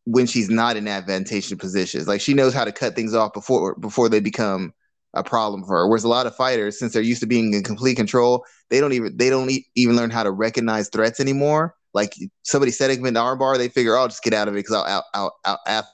[0.05, 2.07] when she's not in advantageous positions.
[2.07, 4.73] Like she knows how to cut things off before before they become
[5.13, 5.87] a problem for her.
[5.87, 8.93] Whereas a lot of fighters, since they're used to being in complete control, they don't
[8.93, 11.75] even they don't even learn how to recognize threats anymore.
[11.93, 14.55] Like somebody setting them in the armbar, they figure, oh, I'll just get out of
[14.55, 15.59] it because I'll out out out.
[15.67, 15.85] out.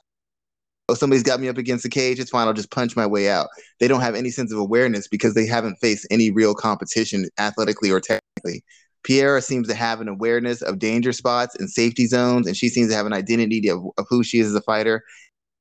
[0.88, 2.18] Oh, somebody's got me up against the cage.
[2.18, 2.48] It's fine.
[2.48, 3.48] I'll just punch my way out.
[3.78, 7.92] They don't have any sense of awareness because they haven't faced any real competition athletically
[7.92, 8.64] or technically.
[9.02, 12.90] Piera seems to have an awareness of danger spots and safety zones, and she seems
[12.90, 15.02] to have an identity of, of who she is as a fighter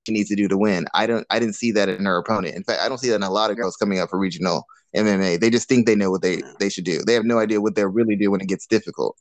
[0.06, 0.88] she needs to do to win.
[0.94, 2.56] I don't I didn't see that in her opponent.
[2.56, 4.66] In fact, I don't see that in a lot of girls coming up for regional
[4.96, 5.40] MMA.
[5.40, 7.02] They just think they know what they they should do.
[7.06, 9.18] They have no idea what they really do when it gets difficult.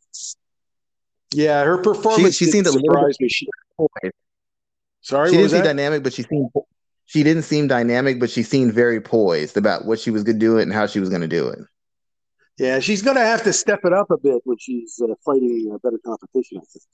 [1.33, 3.29] Yeah, her performance she, she seemed to surprise me.
[3.29, 3.47] She,
[5.03, 6.51] Sorry, she didn't seem dynamic, but she seemed
[7.07, 10.41] she didn't seem dynamic, but she seemed very poised about what she was going to
[10.41, 11.59] do it and how she was going to do it.
[12.59, 15.71] Yeah, she's going to have to step it up a bit when she's uh, fighting
[15.73, 16.59] a better competition.
[16.59, 16.85] I think.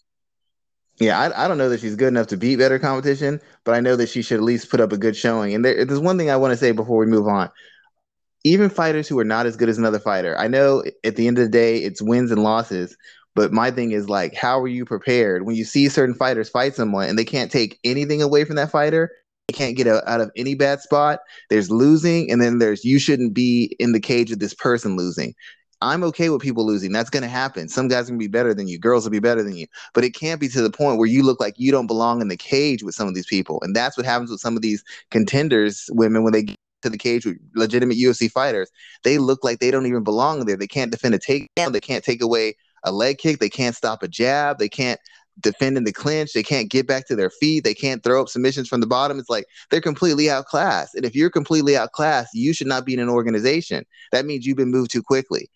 [0.98, 3.80] Yeah, I, I don't know that she's good enough to beat better competition, but I
[3.80, 5.54] know that she should at least put up a good showing.
[5.54, 7.50] And there, there's one thing I want to say before we move on.
[8.44, 11.38] Even fighters who are not as good as another fighter, I know at the end
[11.38, 12.96] of the day, it's wins and losses.
[13.34, 16.76] But my thing is like, how are you prepared when you see certain fighters fight
[16.76, 19.10] someone and they can't take anything away from that fighter?
[19.52, 21.20] Can't get out of any bad spot.
[21.50, 25.34] There's losing, and then there's you shouldn't be in the cage of this person losing.
[25.82, 26.92] I'm okay with people losing.
[26.92, 27.68] That's going to happen.
[27.68, 28.78] Some guys to be better than you.
[28.78, 29.66] Girls will be better than you.
[29.92, 32.28] But it can't be to the point where you look like you don't belong in
[32.28, 33.58] the cage with some of these people.
[33.62, 36.96] And that's what happens with some of these contenders women when they get to the
[36.96, 38.70] cage with legitimate UFC fighters.
[39.02, 40.56] They look like they don't even belong there.
[40.56, 41.72] They can't defend a takedown.
[41.72, 42.54] They can't take away
[42.84, 43.38] a leg kick.
[43.38, 44.58] They can't stop a jab.
[44.58, 45.00] They can't
[45.40, 46.32] defend in the clinch.
[46.32, 47.64] They can't get back to their feet.
[47.64, 49.18] They can't throw up submissions from the bottom.
[49.18, 50.94] It's like they're completely outclassed.
[50.94, 53.84] And if you're completely outclassed, you should not be in an organization.
[54.12, 55.50] That means you've been moved too quickly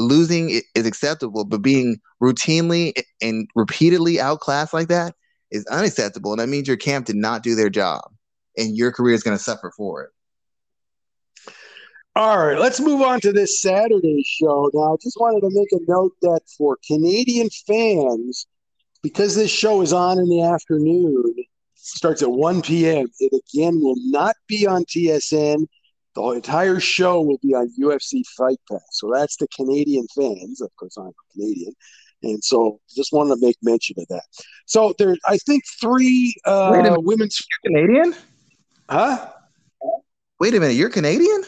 [0.00, 5.14] losing is acceptable, but being routinely and repeatedly outclassed like that
[5.50, 6.32] is unacceptable.
[6.32, 8.02] And that means your camp did not do their job,
[8.56, 10.10] and your career is going to suffer for it.
[12.16, 14.68] All right, let's move on to this Saturday show.
[14.74, 18.46] Now, I just wanted to make a note that for Canadian fans,
[19.02, 21.34] because this show is on in the afternoon,
[21.74, 25.66] starts at 1 p.m., it again will not be on TSN
[26.14, 28.80] the entire show will be on UFC Fight Pass.
[28.90, 30.60] So that's the Canadian fans.
[30.60, 31.72] Of course, I'm Canadian.
[32.22, 34.24] And so just wanted to make mention of that.
[34.66, 37.04] So there, I think three uh, Wait a minute.
[37.04, 37.40] women's.
[37.64, 38.14] You're Canadian?
[38.88, 39.30] Huh?
[40.38, 40.74] Wait a minute.
[40.74, 41.44] You're Canadian?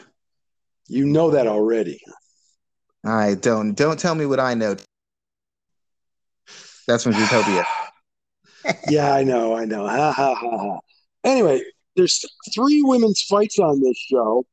[0.89, 2.01] You know that already.
[3.05, 3.75] I don't.
[3.75, 4.77] Don't tell me what I know.
[6.87, 7.65] That's from Zootopia.
[8.89, 9.57] yeah, I know.
[9.57, 9.87] I know.
[9.87, 10.81] Ha ha ha ha.
[11.25, 11.63] Anyway,
[11.97, 14.45] there's three women's fights on this show.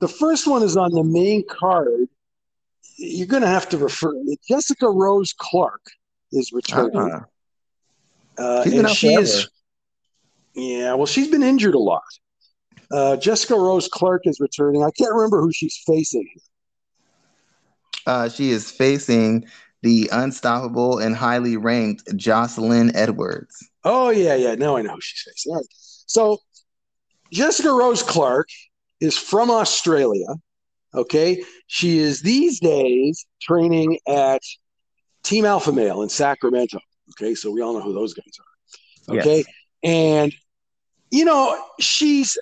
[0.00, 2.08] The first one is on the main card.
[2.98, 4.12] You're going to have to refer.
[4.48, 5.82] Jessica Rose Clark
[6.32, 6.96] is returning.
[6.96, 7.20] Uh-huh.
[8.38, 9.22] Uh, and she forever.
[9.22, 9.48] is.
[10.54, 12.02] Yeah, well, she's been injured a lot.
[12.90, 14.82] Uh, Jessica Rose Clark is returning.
[14.82, 16.28] I can't remember who she's facing.
[18.06, 19.46] Uh, she is facing
[19.82, 23.56] the unstoppable and highly ranked Jocelyn Edwards.
[23.84, 24.54] Oh yeah, yeah.
[24.54, 25.52] Now I know who she's facing.
[25.52, 25.66] All right.
[26.06, 26.38] So
[27.32, 28.48] Jessica Rose Clark
[29.00, 30.26] is from Australia.
[30.94, 31.42] Okay.
[31.66, 34.40] She is these days training at
[35.22, 36.78] Team Alpha Male in Sacramento.
[37.12, 37.34] Okay.
[37.34, 38.24] So we all know who those guys
[39.08, 39.16] are.
[39.18, 39.38] Okay.
[39.38, 39.46] Yes.
[39.82, 40.34] And,
[41.10, 42.38] you know, she's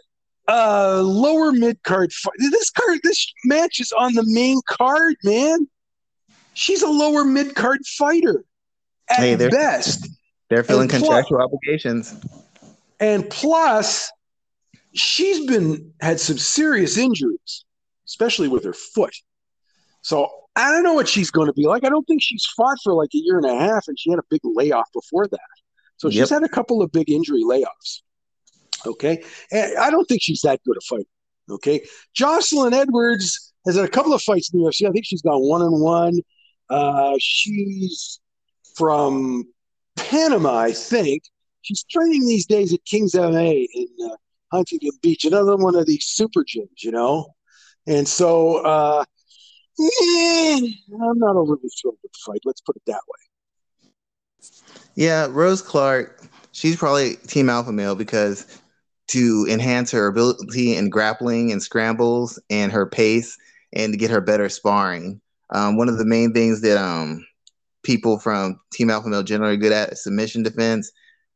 [0.49, 2.13] a lower mid card.
[2.39, 5.67] This card, this match is on the main card, man.
[6.55, 8.45] She's a lower mid card fighter
[9.09, 10.09] at hey, they're, best.
[10.49, 12.15] They're filling contractual obligations.
[13.01, 14.11] And plus,
[14.95, 17.65] she's been had some serious injuries,
[18.07, 19.15] especially with her foot.
[20.03, 21.85] So I don't know what she's going to be like.
[21.85, 24.19] I don't think she's fought for like a year and a half, and she had
[24.19, 25.41] a big layoff before that.
[25.97, 28.03] So she's had a couple of big injury layoffs.
[28.87, 31.09] Okay, and I don't think she's that good a fighter.
[31.51, 34.87] Okay, Jocelyn Edwards has had a couple of fights in the UFC.
[34.89, 36.21] I think she's got one and one.
[36.71, 38.21] Uh, she's
[38.77, 39.45] from
[39.97, 41.25] Panama, I think.
[41.63, 44.17] she's training these days at King's MMA in uh,
[44.53, 47.35] Huntington Beach, another one of these super gyms, you know.
[47.87, 49.05] And so, uh,
[49.79, 52.41] yeah, I'm not overly thrilled with the fight.
[52.45, 54.51] Let's put it that way.
[54.95, 56.23] Yeah, Rose Clark,
[56.53, 58.61] she's probably team alpha male because
[59.09, 63.37] to enhance her ability in grappling and scrambles and her pace
[63.73, 65.21] and to get her better sparring.
[65.55, 67.25] Um, one of the main things that um,
[67.85, 70.91] people from Team Alpha Male generally good at is submission defense,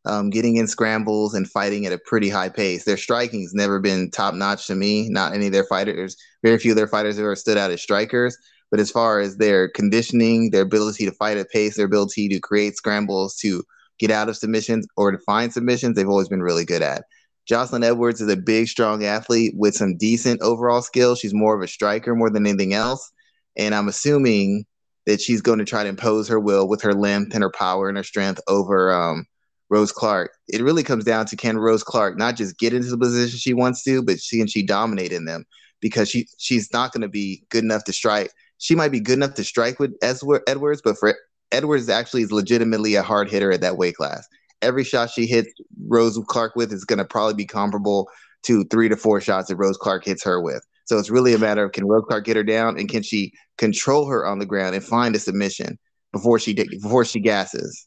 [0.05, 2.85] um, getting in scrambles and fighting at a pretty high pace.
[2.85, 5.09] Their striking's never been top notch to me.
[5.09, 6.17] Not any of their fighters.
[6.43, 8.37] Very few of their fighters ever stood out as strikers.
[8.71, 12.41] But as far as their conditioning, their ability to fight at pace, their ability to
[12.41, 13.63] create scrambles, to
[13.99, 17.05] get out of submissions or to find submissions, they've always been really good at.
[17.47, 21.19] Jocelyn Edwards is a big, strong athlete with some decent overall skills.
[21.19, 23.11] She's more of a striker more than anything else.
[23.57, 24.65] And I'm assuming
[25.07, 27.89] that she's going to try to impose her will with her length and her power
[27.89, 29.25] and her strength over um,
[29.71, 30.33] Rose Clark.
[30.49, 33.55] It really comes down to can Rose Clark not just get into the position she
[33.55, 35.45] wants to, but she can she dominate in them
[35.81, 38.31] because she she's not going to be good enough to strike.
[38.59, 41.15] She might be good enough to strike with Edwards, but for
[41.53, 44.29] Edwards actually is legitimately a hard hitter at that weight class
[44.63, 45.53] every shot she hits
[45.87, 48.09] Rose Clark with is going to probably be comparable
[48.45, 50.65] to three to four shots that Rose Clark hits her with.
[50.89, 53.33] So it's really a matter of can Rose Clark get her down and can she
[53.59, 55.79] control her on the ground and find a submission
[56.13, 57.87] before she before she gasses.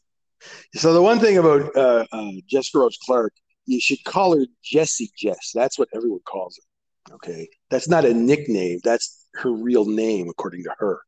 [0.76, 3.32] So the one thing about uh, uh, Jessica Rose Clark,
[3.66, 5.50] you should call her Jessie Jess.
[5.52, 7.14] That's what everyone calls her.
[7.16, 8.78] Okay, that's not a nickname.
[8.84, 11.00] That's her real name, according to her.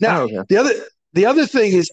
[0.00, 0.40] Now, oh, okay.
[0.48, 0.72] the other
[1.12, 1.92] the other thing is,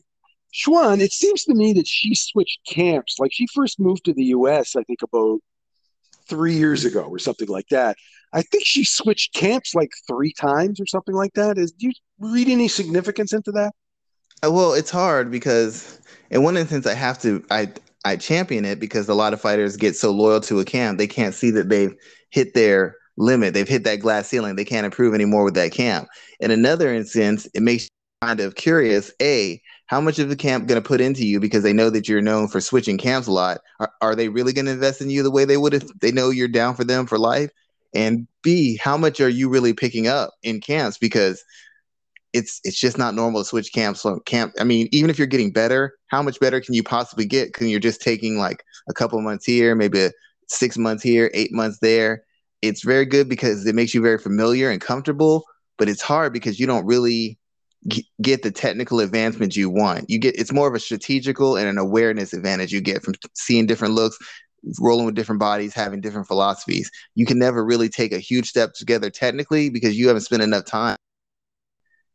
[0.52, 3.20] Schwan, it seems to me that she switched camps.
[3.20, 5.42] Like she first moved to the US, I think about
[6.30, 7.98] three years ago or something like that.
[8.34, 11.58] I think she switched camps like three times or something like that.
[11.58, 13.74] Is do you read any significance into that?
[14.44, 16.00] Uh, well, it's hard because
[16.32, 17.72] in one instance I have to I
[18.06, 21.08] I champion it because a lot of fighters get so loyal to a camp they
[21.08, 21.96] can't see that they've
[22.32, 23.54] hit their limit.
[23.54, 24.56] They've hit that glass ceiling.
[24.56, 26.08] They can't improve anymore with that camp.
[26.40, 27.88] In another instance, it makes
[28.22, 29.12] kind of curious.
[29.22, 32.08] A, how much of the camp going to put into you because they know that
[32.08, 33.60] you're known for switching camps a lot?
[33.80, 36.12] Are, are they really going to invest in you the way they would if they
[36.12, 37.52] know you're down for them for life?
[37.94, 41.44] And B, how much are you really picking up in camps because
[42.34, 44.54] it's it's just not normal to switch camps from camp.
[44.60, 47.54] I mean, even if you're getting better, how much better can you possibly get?
[47.54, 50.10] Can you're just taking like a couple months here, maybe
[50.48, 52.24] six months here, eight months there.
[52.62, 55.46] It's very good because it makes you very familiar and comfortable,
[55.78, 57.38] but it's hard because you don't really
[58.22, 60.10] get the technical advancement you want.
[60.10, 63.66] You get it's more of a strategical and an awareness advantage you get from seeing
[63.66, 64.18] different looks,
[64.80, 66.90] rolling with different bodies, having different philosophies.
[67.16, 70.66] You can never really take a huge step together technically because you haven't spent enough
[70.66, 70.98] time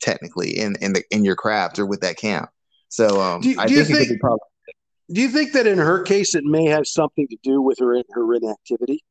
[0.00, 2.48] technically in in the in your craft or with that camp.
[2.88, 4.38] So um, do, do I think, think it probably-
[5.10, 7.94] Do you think that in her case it may have something to do with her
[7.94, 9.04] in her inactivity?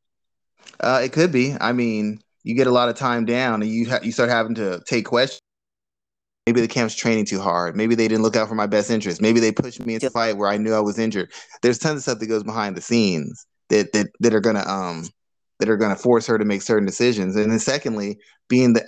[0.80, 1.54] Uh, it could be.
[1.60, 4.54] I mean, you get a lot of time down, and you ha- you start having
[4.56, 5.40] to take questions
[6.48, 7.76] Maybe the camp's training too hard.
[7.76, 9.20] Maybe they didn't look out for my best interest.
[9.20, 11.30] Maybe they pushed me into a fight where I knew I was injured.
[11.60, 15.06] There's tons of stuff that goes behind the scenes that that that are gonna um
[15.58, 17.36] that are gonna force her to make certain decisions.
[17.36, 18.16] And then secondly,
[18.48, 18.86] being the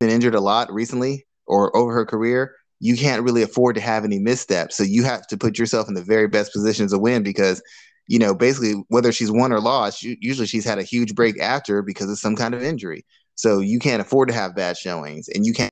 [0.00, 4.04] been injured a lot recently or over her career, you can't really afford to have
[4.04, 4.76] any missteps.
[4.76, 7.62] So you have to put yourself in the very best positions to win because
[8.08, 11.80] you know, basically whether she's won or lost, usually she's had a huge break after
[11.80, 13.04] because of some kind of injury.
[13.36, 15.70] So you can't afford to have bad showings and you can't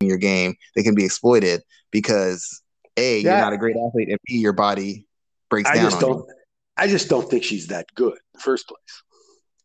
[0.00, 2.62] your game that can be exploited because
[2.96, 5.06] a you're not a great athlete and b your body
[5.50, 5.84] breaks I down.
[5.84, 6.34] Just don't, you.
[6.76, 9.02] I just don't think she's that good in the first place.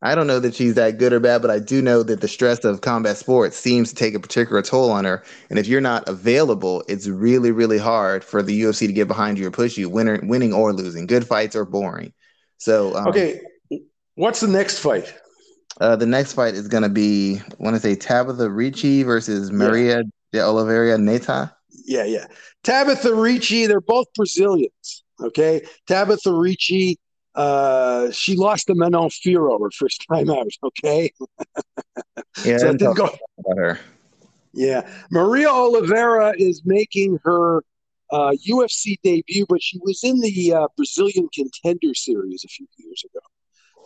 [0.02, 2.28] I don't know that she's that good or bad, but I do know that the
[2.28, 5.24] stress of combat sports seems to take a particular toll on her.
[5.50, 9.40] And if you're not available, it's really, really hard for the UFC to get behind
[9.40, 11.08] you or push you, winner, winning or losing.
[11.08, 12.14] Good fights are boring.
[12.58, 13.40] So um, okay,
[14.16, 15.16] what's the next fight?
[15.80, 19.52] Uh, the next fight is going to be, I want to say Tabatha Ricci versus
[19.52, 20.04] Maria
[20.36, 21.56] De Oliveira Neta.
[21.86, 22.28] Yeah, yeah.
[22.64, 25.04] Tabatha Ricci, they're both Brazilians.
[25.22, 25.62] Okay.
[25.88, 27.00] Tabatha Ricci,
[27.36, 30.48] uh, she lost to Manon Fiorot her first time out.
[30.64, 31.12] Okay.
[32.44, 33.80] yeah, so didn't go about her.
[34.54, 34.90] Yeah.
[35.10, 37.64] Maria Oliveira is making her
[38.12, 43.04] uh, UFC debut, but she was in the uh, Brazilian Contender Series a few years
[43.06, 43.22] ago.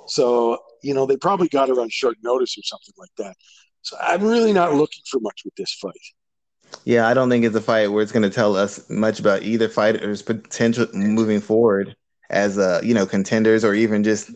[0.08, 3.36] So, you know, they probably got her on short notice or something like that.
[3.82, 5.94] So I'm really not looking for much with this fight.
[6.86, 9.44] Yeah, I don't think it's a fight where it's going to tell us much about
[9.44, 11.96] either fighter's potential moving forward
[12.30, 14.32] as uh, you know, contenders or even just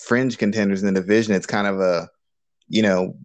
[0.00, 1.34] fringe contenders in the division.
[1.34, 2.08] It's kind of a,
[2.68, 3.16] you know,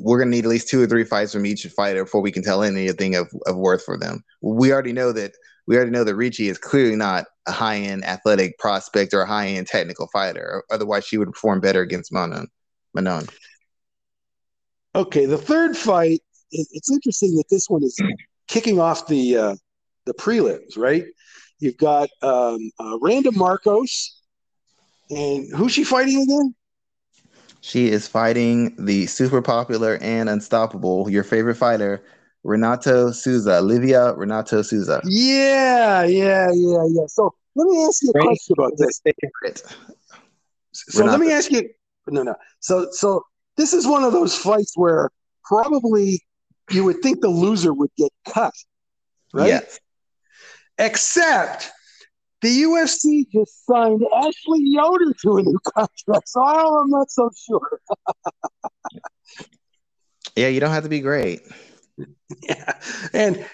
[0.00, 2.32] we're going to need at least two or three fights from each fighter before we
[2.32, 4.24] can tell anything of, of worth for them.
[4.40, 5.32] We already know that
[5.66, 9.26] we already know that Ricci is clearly not a high end athletic prospect or a
[9.26, 10.64] high end technical fighter.
[10.70, 12.48] Otherwise, she would perform better against Manon.
[12.92, 13.26] Manon.
[14.94, 16.20] Okay, the third fight.
[16.50, 17.98] It's interesting that this one is
[18.46, 19.56] kicking off the uh,
[20.04, 21.04] the prelims, right?
[21.58, 24.10] You've got um, uh, Randa Markos,
[25.10, 26.54] and who's she fighting again?
[27.60, 32.04] She is fighting the super popular and unstoppable, your favorite fighter,
[32.42, 35.00] Renata Souza, Livia Renata Souza.
[35.04, 37.06] Yeah, yeah, yeah, yeah.
[37.06, 39.00] So let me ask you a question about this.
[39.02, 39.62] Favorite.
[40.72, 41.18] So Renata.
[41.18, 41.70] let me ask you.
[42.08, 42.34] No, no.
[42.60, 43.24] So, so
[43.56, 45.10] this is one of those fights where
[45.44, 46.20] probably
[46.70, 48.54] you would think the loser would get cut,
[49.32, 49.48] right?
[49.48, 49.80] Yes.
[50.78, 51.70] Except
[52.42, 57.80] the UFC just signed Ashley Yoder to a new contract, so I'm not so sure.
[60.36, 61.40] yeah, you don't have to be great.
[62.42, 62.78] yeah,
[63.12, 63.46] and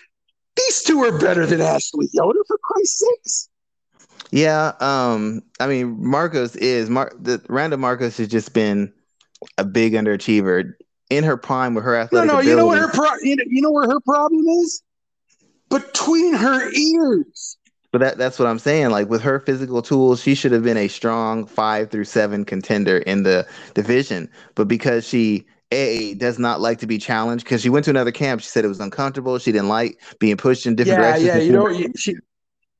[0.57, 3.49] these two are better than Ashley Yoder for Christ's sakes.
[4.33, 8.93] Yeah, um, I mean, Markos is Mar- the Randa Markos has just been
[9.59, 10.73] a big underachiever
[11.11, 12.29] in her prime with her athletic.
[12.29, 12.49] No, no, ability.
[12.49, 14.83] you know what her pro- you know, you know where her problem is
[15.69, 17.59] between her ears.
[17.93, 18.91] But that that's what I'm saying.
[18.91, 22.99] Like with her physical tools, she should have been a strong five through seven contender
[22.99, 24.31] in the division.
[24.55, 28.13] But because she a does not like to be challenged, because she went to another
[28.13, 29.39] camp, she said it was uncomfortable.
[29.39, 31.27] She didn't like being pushed in different yeah, directions.
[31.27, 32.17] Yeah, you know, she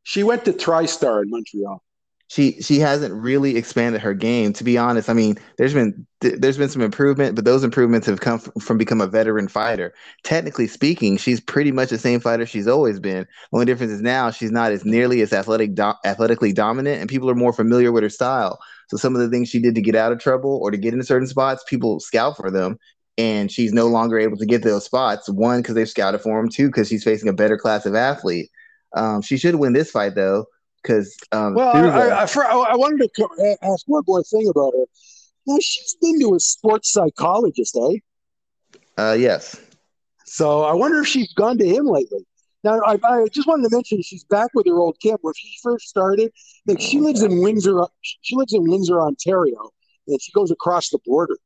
[0.05, 1.83] she went to TriStar in Montreal
[2.31, 4.53] she she hasn't really expanded her game.
[4.53, 8.21] To be honest, I mean, there's been there's been some improvement, but those improvements have
[8.21, 9.93] come from become a veteran fighter.
[10.23, 13.27] Technically speaking, she's pretty much the same fighter she's always been.
[13.53, 17.29] Only difference is now she's not as nearly as athletic do- athletically dominant, and people
[17.29, 18.61] are more familiar with her style.
[18.91, 20.93] So some of the things she did to get out of trouble or to get
[20.93, 22.79] into certain spots, people scout for them.
[23.19, 25.29] And she's no longer able to get those spots.
[25.29, 26.49] One, because they've scouted for him.
[26.49, 28.51] Two, because she's facing a better class of athlete.
[28.95, 30.47] Um, she should win this fight though
[30.83, 34.87] because um, well, I, I, I, I, wanted to ask one more thing about her.
[35.47, 37.99] Now she's been to a sports psychologist, eh?
[38.97, 39.61] Uh, yes.
[40.25, 42.25] So I wonder if she's gone to him lately.
[42.63, 45.53] Now I, I just wanted to mention she's back with her old camp where she
[45.63, 46.31] first started.
[46.67, 47.81] Like she oh, lives in Windsor.
[48.03, 49.71] She lives in Windsor, Ontario,
[50.07, 51.39] and she goes across the border.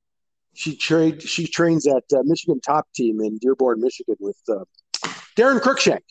[0.55, 1.23] She trade.
[1.23, 4.65] She trains at uh, Michigan Top Team in Dearborn, Michigan, with uh,
[5.37, 6.03] Daron Cruikshank.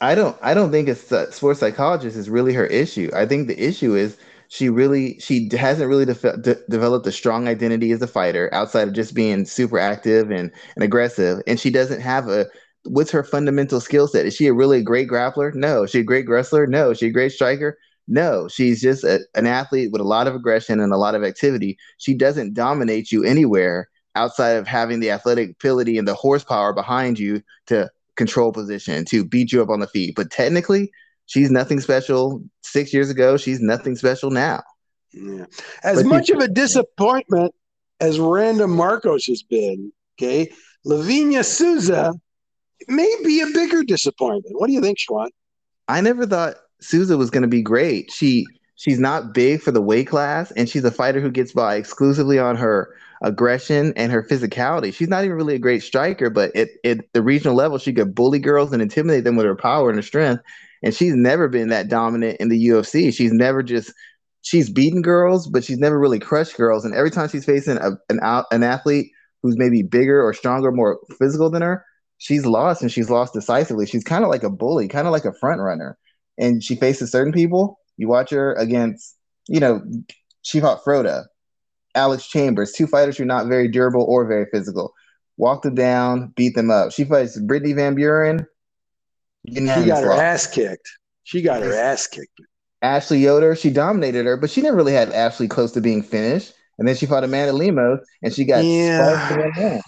[0.00, 3.10] I don't I don't think uh, sports psychologist is really her issue.
[3.14, 4.16] I think the issue is
[4.48, 8.94] she really she hasn't really de- developed a strong identity as a fighter outside of
[8.94, 12.46] just being super active and, and aggressive and she doesn't have a
[12.84, 14.26] what's her fundamental skill set?
[14.26, 15.54] Is she a really great grappler?
[15.54, 15.84] No.
[15.84, 16.66] Is she a great wrestler?
[16.66, 16.90] No.
[16.90, 17.78] Is she a great striker?
[18.06, 18.48] No.
[18.48, 21.78] She's just a, an athlete with a lot of aggression and a lot of activity.
[21.98, 27.18] She doesn't dominate you anywhere outside of having the athletic ability and the horsepower behind
[27.18, 30.14] you to control position to beat you up on the feet.
[30.16, 30.90] But technically,
[31.26, 32.42] she's nothing special.
[32.62, 34.62] Six years ago, she's nothing special now.
[35.12, 35.46] Yeah.
[35.82, 37.54] As but much of a disappointment
[38.00, 40.52] as Randa Markos has been, okay,
[40.84, 42.12] Lavinia Souza
[42.88, 44.58] may be a bigger disappointment.
[44.58, 45.28] What do you think, Schwan?
[45.88, 48.10] I never thought Souza was going to be great.
[48.10, 51.76] She she's not big for the weight class, and she's a fighter who gets by
[51.76, 54.92] exclusively on her aggression and her physicality.
[54.92, 56.68] She's not even really a great striker, but at,
[57.12, 60.02] the regional level, she could bully girls and intimidate them with her power and her
[60.02, 60.42] strength.
[60.82, 63.12] And she's never been that dominant in the UFC.
[63.12, 63.92] She's never just
[64.42, 66.84] she's beaten girls, but she's never really crushed girls.
[66.84, 69.10] And every time she's facing a, an an athlete
[69.42, 71.84] who's maybe bigger or stronger, more physical than her,
[72.18, 73.86] she's lost and she's lost decisively.
[73.86, 75.98] She's kind of like a bully, kind of like a front runner.
[76.38, 77.78] And she faces certain people.
[77.96, 79.16] You watch her against,
[79.48, 79.80] you know,
[80.42, 81.24] she fought Frota
[81.96, 84.94] Alex Chambers, two fighters who are not very durable or very physical.
[85.38, 86.92] Walked them down, beat them up.
[86.92, 88.46] She fights Brittany Van Buren.
[89.48, 90.88] She got her ass kicked.
[91.24, 92.40] She got her ass kicked.
[92.82, 96.52] Ashley Yoder, she dominated her, but she never really had Ashley close to being finished.
[96.78, 99.80] And then she fought Amanda Lemos, and she got yeah.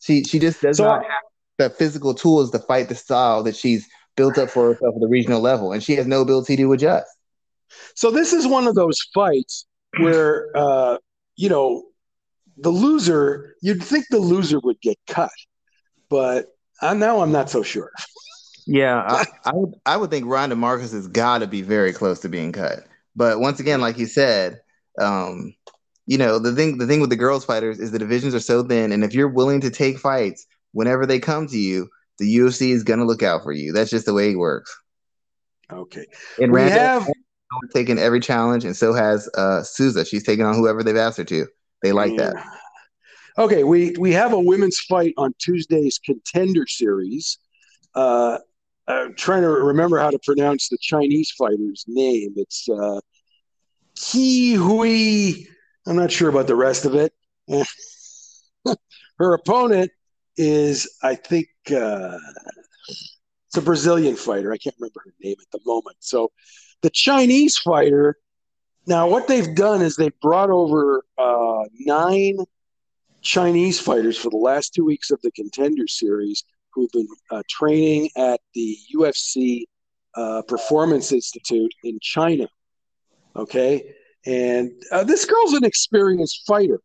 [0.00, 1.22] She she just does so, not have
[1.58, 3.86] the physical tools to fight the style that she's
[4.16, 7.10] built up for herself at the regional level, and she has no ability to adjust.
[7.94, 9.66] So this is one of those fights
[9.98, 10.98] where uh,
[11.36, 11.84] you know,
[12.56, 15.30] the loser, you'd think the loser would get cut,
[16.08, 16.46] but
[16.80, 17.90] I, now I'm not so sure.
[18.66, 22.20] Yeah, I, I, would I would think Randa Markos has got to be very close
[22.20, 22.80] to being cut.
[23.16, 24.60] But once again, like you said,
[25.00, 25.54] um,
[26.06, 28.62] you know the thing the thing with the girls fighters is the divisions are so
[28.62, 32.70] thin, and if you're willing to take fights whenever they come to you, the UFC
[32.70, 33.72] is gonna look out for you.
[33.72, 34.76] That's just the way it works.
[35.72, 36.06] Okay,
[36.38, 37.08] and we Randa, have
[37.72, 40.04] taken every challenge, and so has uh, Souza.
[40.04, 41.46] She's taken on whoever they've asked her to.
[41.82, 42.34] They like that.
[43.36, 47.38] Okay, we we have a women's fight on Tuesday's Contender Series.
[47.94, 48.38] Uh,
[48.86, 52.34] I'm trying to remember how to pronounce the Chinese fighter's name.
[52.36, 53.00] It's uh,
[53.96, 55.46] Ki Hui.
[55.86, 57.12] I'm not sure about the rest of it.
[59.18, 59.90] Her opponent
[60.36, 62.18] is, I think, uh,
[62.88, 64.52] it's a Brazilian fighter.
[64.52, 65.96] I can't remember her name at the moment.
[66.00, 66.32] So
[66.84, 68.18] the Chinese fighter.
[68.86, 72.36] Now, what they've done is they've brought over uh, nine
[73.22, 78.10] Chinese fighters for the last two weeks of the Contender Series who've been uh, training
[78.18, 79.62] at the UFC
[80.14, 82.46] uh, Performance Institute in China.
[83.34, 83.94] Okay.
[84.26, 86.80] And uh, this girl's an experienced fighter.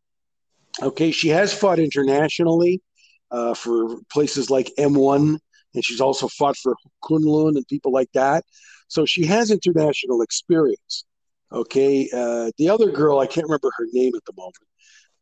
[0.82, 1.12] Okay.
[1.12, 2.82] She has fought internationally
[3.32, 5.38] uh, for places like M1,
[5.76, 8.46] and she's also fought for Kunlun and people like that.
[8.90, 11.06] So she has international experience.
[11.52, 12.10] Okay.
[12.14, 14.56] Uh, the other girl, I can't remember her name at the moment,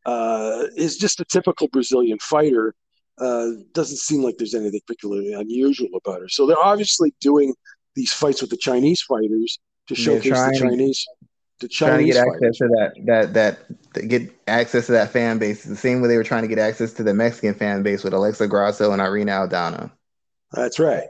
[0.06, 2.74] uh, is just a typical Brazilian fighter
[3.20, 6.30] uh, doesn't seem like there's anything particularly unusual about her.
[6.30, 7.54] So they're obviously doing
[7.96, 11.06] these fights with the Chinese fighters to showcase the Chinese.
[11.60, 12.36] The Chinese trying to get fighters.
[12.36, 12.68] access to
[13.04, 16.44] that, that that get access to that fan base the same way they were trying
[16.44, 19.92] to get access to the Mexican fan base with Alexa Grasso and Irene Aldana.
[20.52, 21.06] That's right.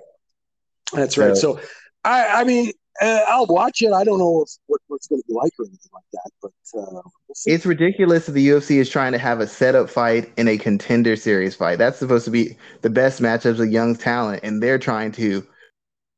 [0.93, 1.35] That's so, right.
[1.35, 1.59] So,
[2.07, 3.91] I I mean, uh, I'll watch it.
[3.91, 6.79] I don't know if, what, what's going to be like or anything like that, but
[6.79, 10.47] uh, we'll it's ridiculous that the UFC is trying to have a setup fight in
[10.47, 11.77] a contender series fight.
[11.77, 15.45] That's supposed to be the best matchups of young talent, and they're trying to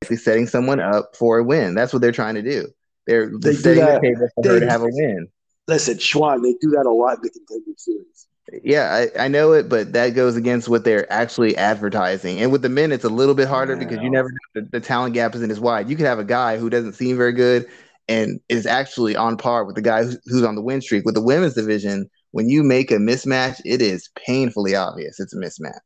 [0.01, 1.75] basically setting someone up for a win.
[1.75, 2.67] That's what they're trying to do.
[3.07, 5.27] They're they setting the table for they, her to have a win.
[5.67, 8.27] Listen, Schwan, they do that a lot in the contender series.
[8.63, 12.39] Yeah, I, I, know it, but that goes against what they're actually advertising.
[12.39, 13.79] And with the men, it's a little bit harder yeah.
[13.79, 15.89] because you never the, the, talent gap isn't as wide.
[15.89, 17.67] You could have a guy who doesn't seem very good
[18.07, 21.05] and is actually on par with the guy who's, who's on the win streak.
[21.05, 25.37] With the women's division, when you make a mismatch, it is painfully obvious it's a
[25.37, 25.79] mismatch.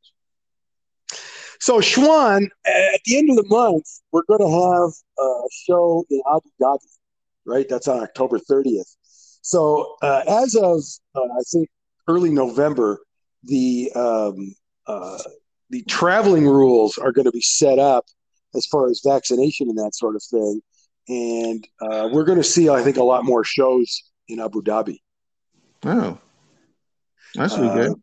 [1.59, 6.22] So, Schwan, at the end of the month, we're going to have a show in
[6.30, 6.80] Abu Dhabi,
[7.45, 7.68] right?
[7.70, 8.95] That's on October 30th.
[9.41, 10.82] So, uh, as of
[11.16, 11.70] uh, I think
[12.08, 12.99] early November,
[13.43, 14.56] the um,
[14.88, 15.20] uh,
[15.70, 18.06] the traveling rules are going to be set up
[18.56, 20.62] as far as vaccination and that sort of thing,
[21.08, 24.99] and uh, we're going to see, I think, a lot more shows in Abu Dhabi.
[25.86, 26.18] Oh,
[27.36, 27.91] that's really good.
[27.91, 27.95] Uh,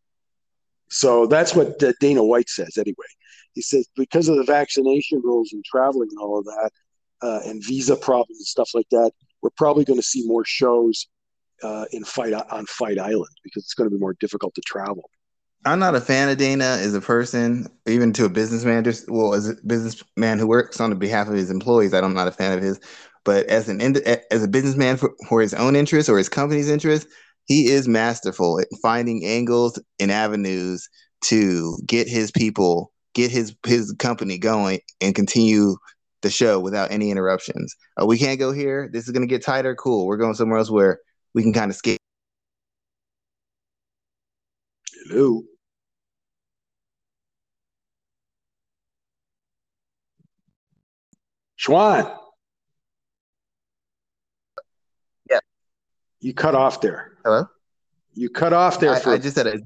[0.89, 3.07] so that's what Dana White says, anyway.
[3.55, 6.71] He says because of the vaccination rules and traveling and all of that,
[7.23, 11.07] uh, and visa problems and stuff like that, we're probably going to see more shows
[11.63, 15.11] uh, in fight on Fight Island because it's going to be more difficult to travel.
[15.67, 18.83] I'm not a fan of Dana as a person, even to a businessman.
[18.85, 22.33] Just well, as a businessman who works on behalf of his employees, I'm not a
[22.33, 22.81] fan of his.
[23.25, 23.81] But as an
[24.31, 27.07] as a businessman for, for his own interest or his company's interest,
[27.45, 30.89] he is masterful at finding angles and avenues
[31.23, 35.77] to get his people, get his his company going, and continue
[36.23, 37.75] the show without any interruptions.
[38.01, 38.89] Uh, we can't go here.
[38.93, 39.75] This is going to get tighter.
[39.75, 40.07] Cool.
[40.07, 41.01] We're going somewhere else where
[41.35, 41.99] we can kind of skip.
[45.09, 45.43] Hello.
[51.59, 52.17] Schwan.
[55.29, 55.41] Yeah.
[56.21, 57.13] You cut off there.
[57.25, 57.47] Hello?
[58.15, 58.95] You cut off there.
[58.95, 59.13] I, for...
[59.13, 59.61] I just said it.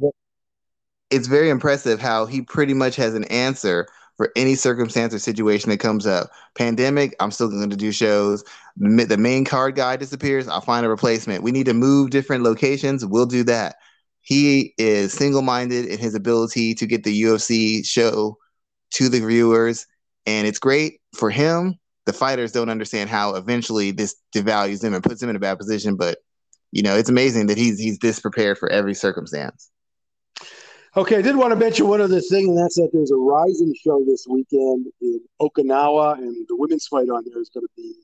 [1.10, 3.86] It's very impressive how he pretty much has an answer
[4.16, 6.30] for any circumstance or situation that comes up.
[6.56, 8.44] Pandemic, I'm still going to do shows.
[8.76, 11.42] The main card guy disappears, I'll find a replacement.
[11.42, 13.76] We need to move different locations, we'll do that.
[14.22, 18.38] He is single minded in his ability to get the UFC show
[18.94, 19.86] to the viewers,
[20.24, 21.74] and it's great for him.
[22.06, 25.58] The fighters don't understand how eventually this devalues them and puts them in a bad
[25.58, 26.18] position, but
[26.72, 29.70] you know, it's amazing that he's he's this prepared for every circumstance.
[30.96, 33.74] Okay, I did want to mention one other thing, and that's that there's a Rizin
[33.82, 37.94] show this weekend in Okinawa, and the women's fight on there is going to be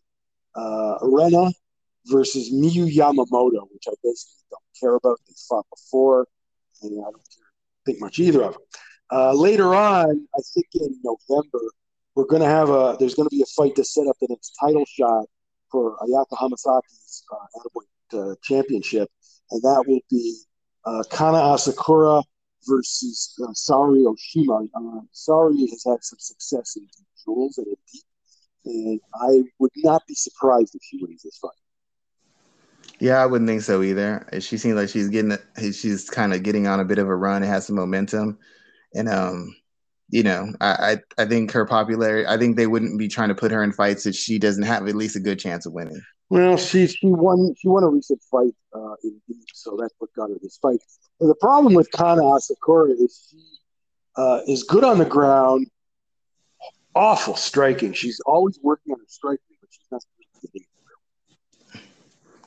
[0.57, 1.53] uh, Arena
[2.07, 5.20] versus Miyu Yamamoto, which I basically don't care about.
[5.28, 6.26] They fought before,
[6.82, 7.53] and I don't care,
[7.86, 8.62] think much either of them.
[9.12, 11.61] Uh, later on, I think in November,
[12.16, 12.97] we're going to have a.
[12.99, 15.26] There's going to be a fight to set up the next title shot
[15.70, 19.09] for Ayaka Hamasaki's uh, uh, championship,
[19.53, 20.41] and that will be
[20.84, 22.24] uh, Kana Asakura
[22.66, 24.68] versus uh, Saori Oshima.
[24.74, 26.86] Uh, Saori has had some success in
[27.24, 28.04] duels and deep,
[28.64, 31.50] and I would not be surprised if she wins this fight.
[32.98, 34.26] Yeah, I wouldn't think so either.
[34.40, 35.36] She seems like she's getting,
[35.72, 37.42] she's kind of getting on a bit of a run.
[37.42, 38.38] It has some momentum,
[38.94, 39.56] and um,
[40.11, 40.70] you know, I,
[41.16, 42.26] I, I think her popularity.
[42.26, 44.86] I think they wouldn't be trying to put her in fights that she doesn't have
[44.86, 46.02] at least a good chance of winning.
[46.31, 49.20] Well, she she won she won a recent fight, uh, in,
[49.53, 50.78] so that's what got her this fight.
[51.18, 53.39] The problem with Kana Asakura is she
[54.16, 55.66] uh, is good on the ground,
[56.95, 57.93] awful striking.
[57.93, 60.03] She's always working on her striking, but she's not.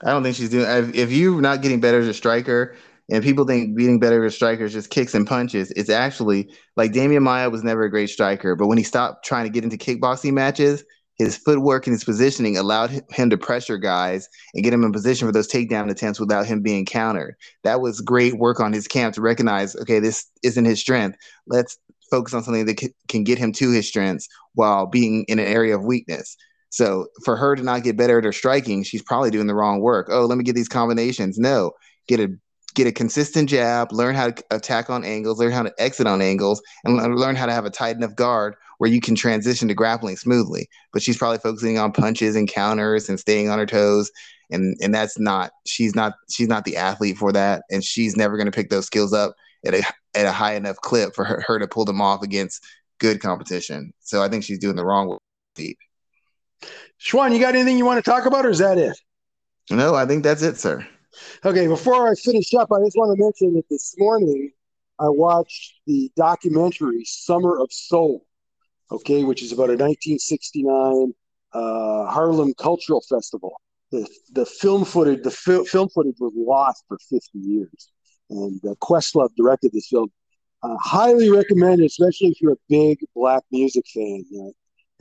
[0.06, 0.66] I don't think she's doing.
[0.96, 2.78] If you're not getting better as a striker,
[3.12, 7.22] and people think beating better as strikers just kicks and punches, it's actually like Demian
[7.22, 10.34] Maia was never a great striker, but when he stopped trying to get into kickboxing
[10.34, 10.86] matches,
[11.24, 15.28] his footwork and his positioning allowed him to pressure guys and get him in position
[15.28, 17.36] for those takedown attempts without him being countered.
[17.63, 21.17] That was great work on his camp to recognize, okay, this isn't his strength.
[21.47, 21.78] Let's
[22.11, 25.76] focus on something that can get him to his strengths while being in an area
[25.76, 26.38] of weakness.
[26.69, 29.80] So for her to not get better at her striking, she's probably doing the wrong
[29.80, 30.07] work.
[30.09, 31.38] Oh, let me get these combinations.
[31.38, 31.71] No,
[32.07, 32.30] get a
[32.76, 36.21] get a consistent jab, learn how to attack on angles, learn how to exit on
[36.21, 39.74] angles, and learn how to have a tight enough guard where you can transition to
[39.74, 40.68] grappling smoothly.
[40.92, 44.12] But she's probably focusing on punches and counters and staying on her toes.
[44.52, 47.64] And and that's not she's not she's not the athlete for that.
[47.72, 49.84] And she's never gonna pick those skills up at a
[50.16, 52.62] at a high enough clip for her, her to pull them off against
[53.00, 53.94] good competition.
[54.02, 55.18] So I think she's doing the wrong
[55.58, 55.78] way.
[57.00, 59.00] Schwan, you got anything you want to talk about, or is that it?
[59.72, 60.86] No, I think that's it, sir.
[61.46, 64.52] Okay, before I finish up, I just want to mention that this morning
[65.00, 68.26] I watched the documentary Summer of Soul
[68.92, 71.14] okay, which is about a 1969
[71.54, 73.60] uh, Harlem Cultural Festival.
[73.92, 77.92] The, the film footage the fi- film footage was lost for 50 years,
[78.30, 80.12] and uh, Questlove directed this film.
[80.64, 84.24] Uh, highly recommend, especially if you're a big black music fan.
[84.32, 84.54] You know,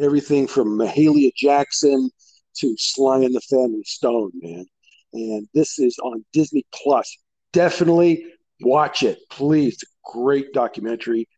[0.04, 2.10] everything from Mahalia Jackson
[2.56, 4.66] to Sly and the Family Stone, man.
[5.14, 7.16] And this is on Disney Plus.
[7.52, 8.26] Definitely
[8.60, 9.78] watch it, please.
[10.04, 11.28] Great documentary.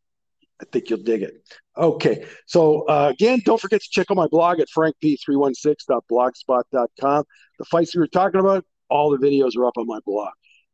[0.60, 1.42] I think you'll dig it.
[1.76, 2.24] Okay.
[2.46, 7.24] So, uh, again, don't forget to check out my blog at frankp316.blogspot.com.
[7.58, 10.30] The fights we were talking about, all the videos are up on my blog.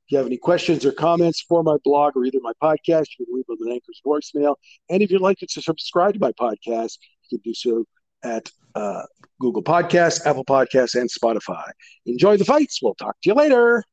[0.07, 3.24] If you have any questions or comments for my blog or either my podcast, you
[3.24, 4.57] can leave them in Anchor's voicemail.
[4.91, 6.99] And if you'd like to subscribe to my podcast,
[7.31, 7.87] you can do so
[8.22, 9.05] at uh,
[9.41, 11.70] Google Podcasts, Apple Podcasts, and Spotify.
[12.07, 12.81] Enjoy the fights.
[12.83, 13.85] We'll talk to you later.